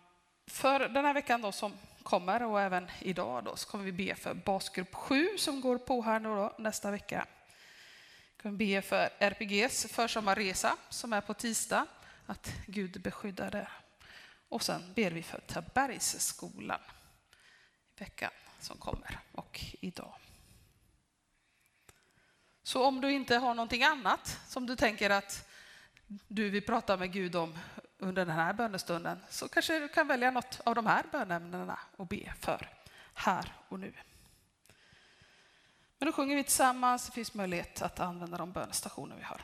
[0.47, 4.15] för den här veckan då som kommer och även idag då, så kommer vi be
[4.15, 7.25] för basgrupp 7 som går på här nu då, nästa vecka.
[8.37, 11.85] Vi kommer be för RPGs försommarresa som är på tisdag,
[12.25, 13.67] att Gud beskyddar det.
[14.49, 16.81] Och sen ber vi för Tabergsskolan
[17.95, 20.13] i veckan som kommer och idag.
[22.63, 25.47] Så om du inte har någonting annat som du tänker att
[26.27, 27.57] du vill prata med Gud om
[27.97, 32.07] under den här bönestunden så kanske du kan välja något av de här bönämnena och
[32.07, 32.69] be för
[33.13, 33.93] här och nu.
[35.97, 37.05] Men då sjunger vi tillsammans.
[37.05, 39.41] Det finns möjlighet att använda de bönestationer vi har.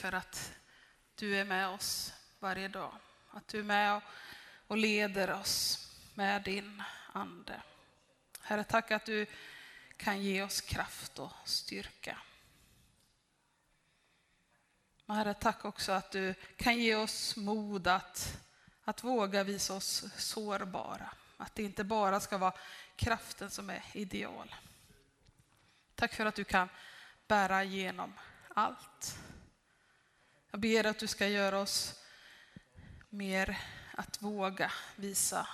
[0.00, 0.52] För att
[1.14, 2.92] du är med oss varje dag.
[3.30, 4.00] Att du är med
[4.66, 6.82] och leder oss med din
[7.12, 7.62] ande.
[8.40, 9.26] Herre, tack att du
[9.96, 12.18] kan ge oss kraft och styrka.
[15.06, 18.42] Men Herre, tack också att du kan ge oss mod att,
[18.84, 21.10] att våga visa oss sårbara.
[21.36, 22.54] Att det inte bara ska vara
[22.96, 24.54] kraften som är ideal.
[25.94, 26.68] Tack för att du kan
[27.26, 28.14] bära igenom
[28.54, 29.18] allt.
[30.50, 31.94] Jag ber att du ska göra oss
[33.08, 33.58] mer
[33.92, 35.48] att våga visa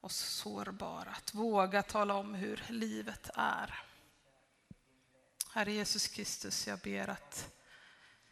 [0.00, 3.82] oss sårbara, att våga tala om hur livet är.
[5.52, 7.50] Herre Jesus Kristus, jag ber att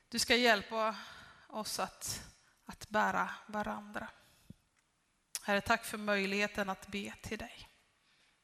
[0.08, 0.96] du ska hjälpa
[1.48, 2.22] oss att,
[2.66, 4.08] att bära varandra.
[5.42, 7.68] Herre, tack för möjligheten att be till dig.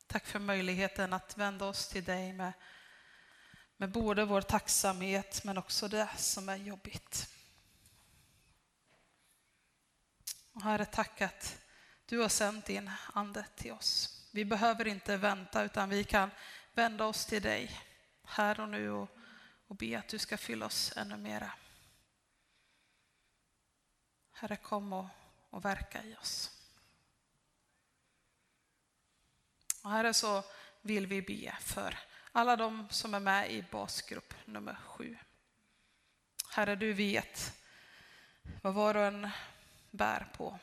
[0.07, 2.53] Tack för möjligheten att vända oss till dig med,
[3.77, 7.36] med både vår tacksamhet men också det som är jobbigt.
[10.57, 11.59] Och herre, tack att
[12.07, 14.23] du har sänt din ande till oss.
[14.33, 16.31] Vi behöver inte vänta utan vi kan
[16.73, 17.81] vända oss till dig
[18.25, 19.11] här och nu och,
[19.67, 21.53] och be att du ska fylla oss ännu mera.
[24.33, 25.07] Herre, kom och,
[25.51, 26.51] och verka i oss.
[29.83, 30.45] Och herre, så
[30.83, 31.99] vill vi be för
[32.33, 35.17] alla de som är med i basgrupp nummer sju.
[36.51, 37.61] Herre, du vet
[38.63, 39.31] vad var och en
[39.97, 40.59] bär på.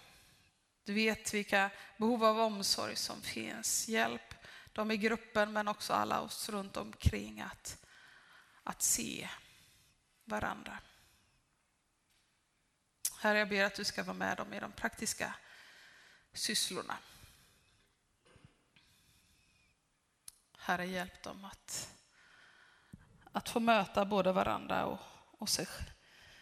[0.84, 3.88] Du vet vilka behov av omsorg som finns.
[3.88, 4.36] Hjälp
[4.73, 7.86] dem i gruppen men också alla oss runt omkring att,
[8.63, 9.29] att se
[10.25, 10.79] varandra.
[13.19, 15.36] Herre, jag ber att du ska vara med dem i de praktiska
[16.34, 16.97] sysslorna.
[20.57, 21.95] Herre, hjälp dem att,
[23.31, 24.99] att få möta både varandra och,
[25.39, 25.67] och sig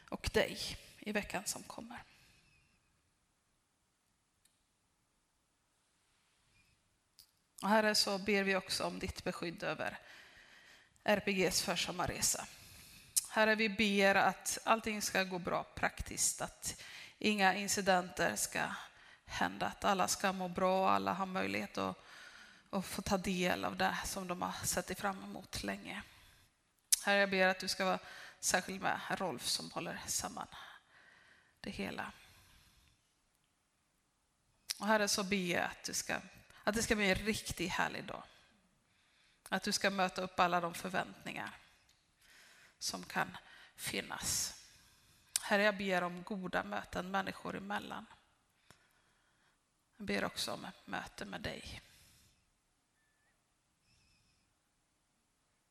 [0.10, 0.58] och dig
[1.00, 2.04] i veckan som kommer.
[7.62, 9.98] Och herre, så ber vi också om ditt beskydd över
[11.04, 12.46] RPGs försommarresa.
[13.30, 16.82] Herre, vi ber att allting ska gå bra praktiskt, att
[17.20, 18.62] inga incidenter ska
[19.26, 21.98] hända, att alla ska må bra och alla har möjlighet att,
[22.70, 26.02] att få ta del av det som de har sett fram emot länge.
[27.04, 28.00] Herre, jag ber att du ska vara
[28.40, 30.48] särskilt med Rolf som håller samman
[31.62, 32.12] det hela.
[34.80, 36.16] Och Herre, så ber jag att, du ska,
[36.64, 38.24] att det ska bli en riktigt härlig dag.
[39.50, 41.58] Att du ska möta upp alla de förväntningar
[42.80, 43.38] som kan
[43.76, 44.56] finnas.
[45.42, 48.06] Herre, jag ber om goda möten människor emellan.
[49.98, 51.82] Jag ber också om ett möte med dig.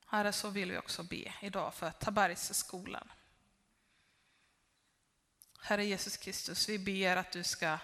[0.06, 3.12] Herre, så vill vi också be idag för Tabergsskolan.
[5.60, 7.78] Herre Jesus Kristus, vi ber att du ska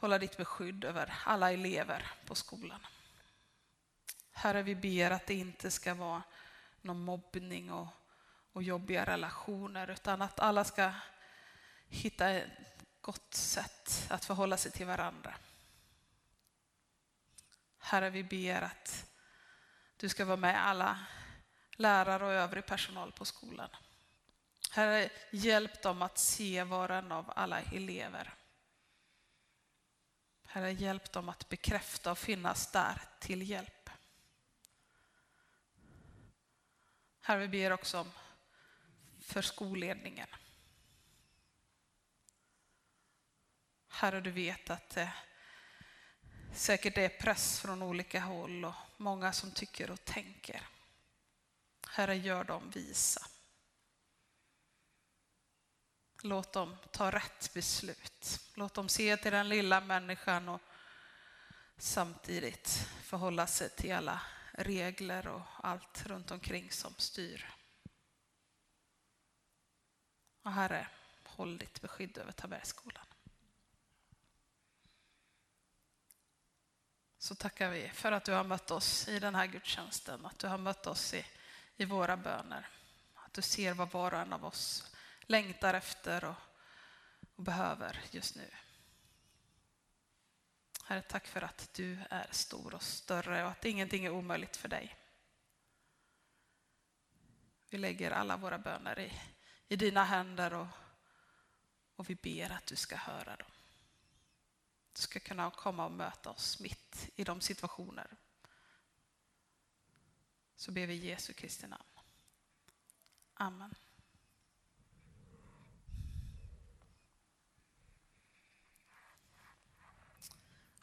[0.00, 2.80] hålla ditt beskydd över alla elever på skolan.
[4.32, 6.22] Herre, vi ber att det inte ska vara
[6.80, 7.88] någon mobbning och,
[8.52, 10.92] och jobbiga relationer utan att alla ska
[11.88, 12.50] hitta ett
[13.00, 15.34] gott sätt att förhålla sig till varandra.
[17.78, 19.10] Herre, vi ber att
[19.96, 20.98] du ska vara med alla
[21.76, 23.68] lärare och övrig personal på skolan.
[24.70, 28.37] Herre, hjälp dem att se var en av alla elever.
[30.50, 33.90] Herre, hjälp dem att bekräfta och finnas där till hjälp.
[37.20, 38.12] Herre, vi ber också om
[39.20, 40.28] för skolledningen.
[43.88, 45.08] Herre, du vet att eh,
[46.50, 50.68] det säkert är press från olika håll och många som tycker och tänker.
[51.88, 53.26] Herre, gör dem visa.
[56.22, 58.40] Låt dem ta rätt beslut.
[58.54, 60.60] Låt dem se till den lilla människan och
[61.76, 62.68] samtidigt
[63.02, 64.20] förhålla sig till alla
[64.52, 67.50] regler och allt runt omkring som styr.
[70.42, 70.88] Och Herre,
[71.24, 73.06] håll ditt beskydd över Tabergsskolan.
[77.18, 80.46] Så tackar vi för att du har mött oss i den här gudstjänsten, att du
[80.46, 81.26] har mött oss i,
[81.76, 82.68] i våra böner.
[83.14, 84.94] Att du ser vad var och en av oss
[85.28, 86.36] längtar efter och,
[87.36, 88.50] och behöver just nu.
[90.84, 94.68] Herre, tack för att du är stor och större och att ingenting är omöjligt för
[94.68, 94.96] dig.
[97.70, 99.12] Vi lägger alla våra böner i,
[99.68, 100.66] i dina händer och,
[101.96, 103.50] och vi ber att du ska höra dem.
[104.92, 108.16] Du ska kunna komma och möta oss mitt i de situationer.
[110.56, 111.98] Så ber vi i Jesu Kristi namn.
[113.34, 113.74] Amen.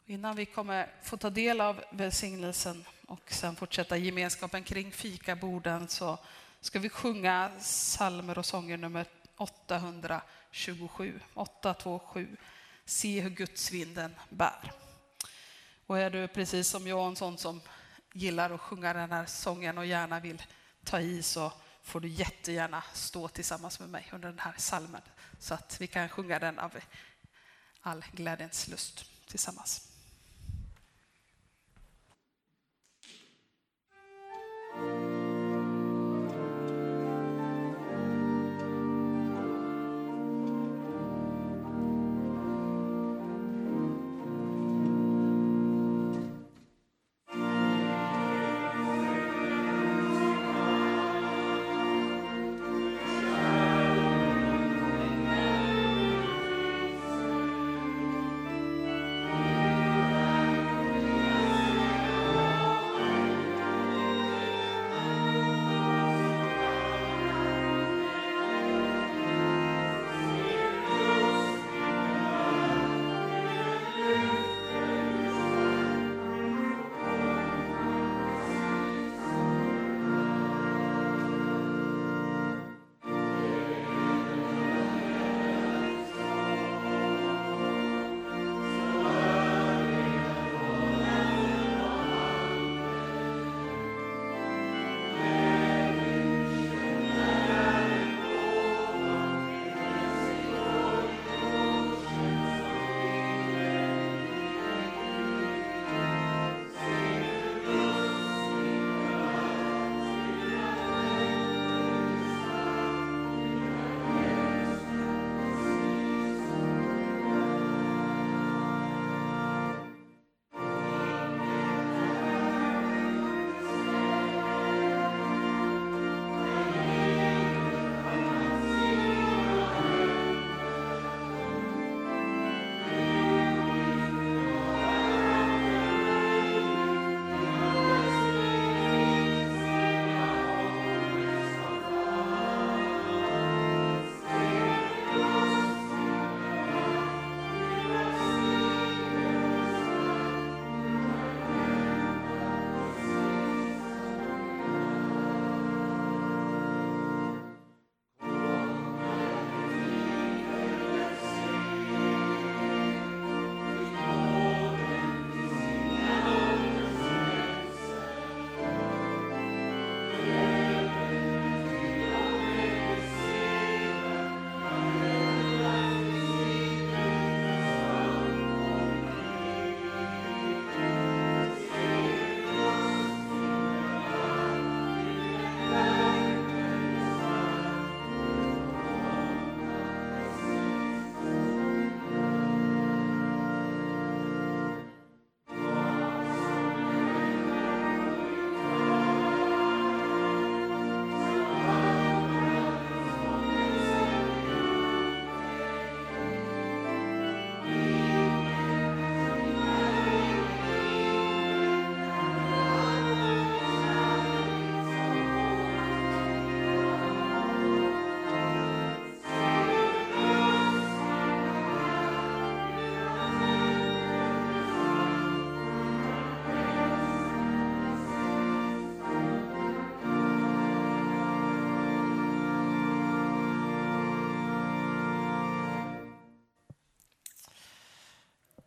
[0.08, 6.18] Innan vi kommer få ta del av välsignelsen och sen fortsätta gemenskapen kring fikaborden så
[6.60, 9.06] ska vi sjunga psalmer och sånger nummer
[9.36, 11.20] 827.
[11.34, 12.36] 827.
[12.84, 14.72] Se hur gudsvinden bär.
[15.86, 17.60] Och är du precis som jag en sån som
[18.12, 20.42] gillar att sjunga den här sången och gärna vill
[20.84, 21.52] ta i så
[21.82, 25.02] får du jättegärna stå tillsammans med mig under den här salmen
[25.38, 26.72] så att vi kan sjunga den av
[27.80, 29.95] all glädjens lust tillsammans.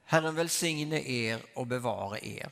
[0.10, 2.52] Herren välsigne er och bevara er.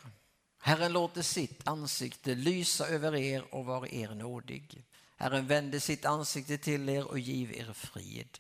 [0.60, 4.86] Herren låter sitt ansikte lysa över er och vara er nådig.
[5.16, 8.40] Herren vände sitt ansikte till er och giv er frid.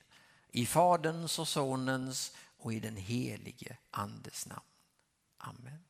[0.51, 4.61] I Faderns och Sonens och i den helige Andes namn.
[5.37, 5.86] Amen.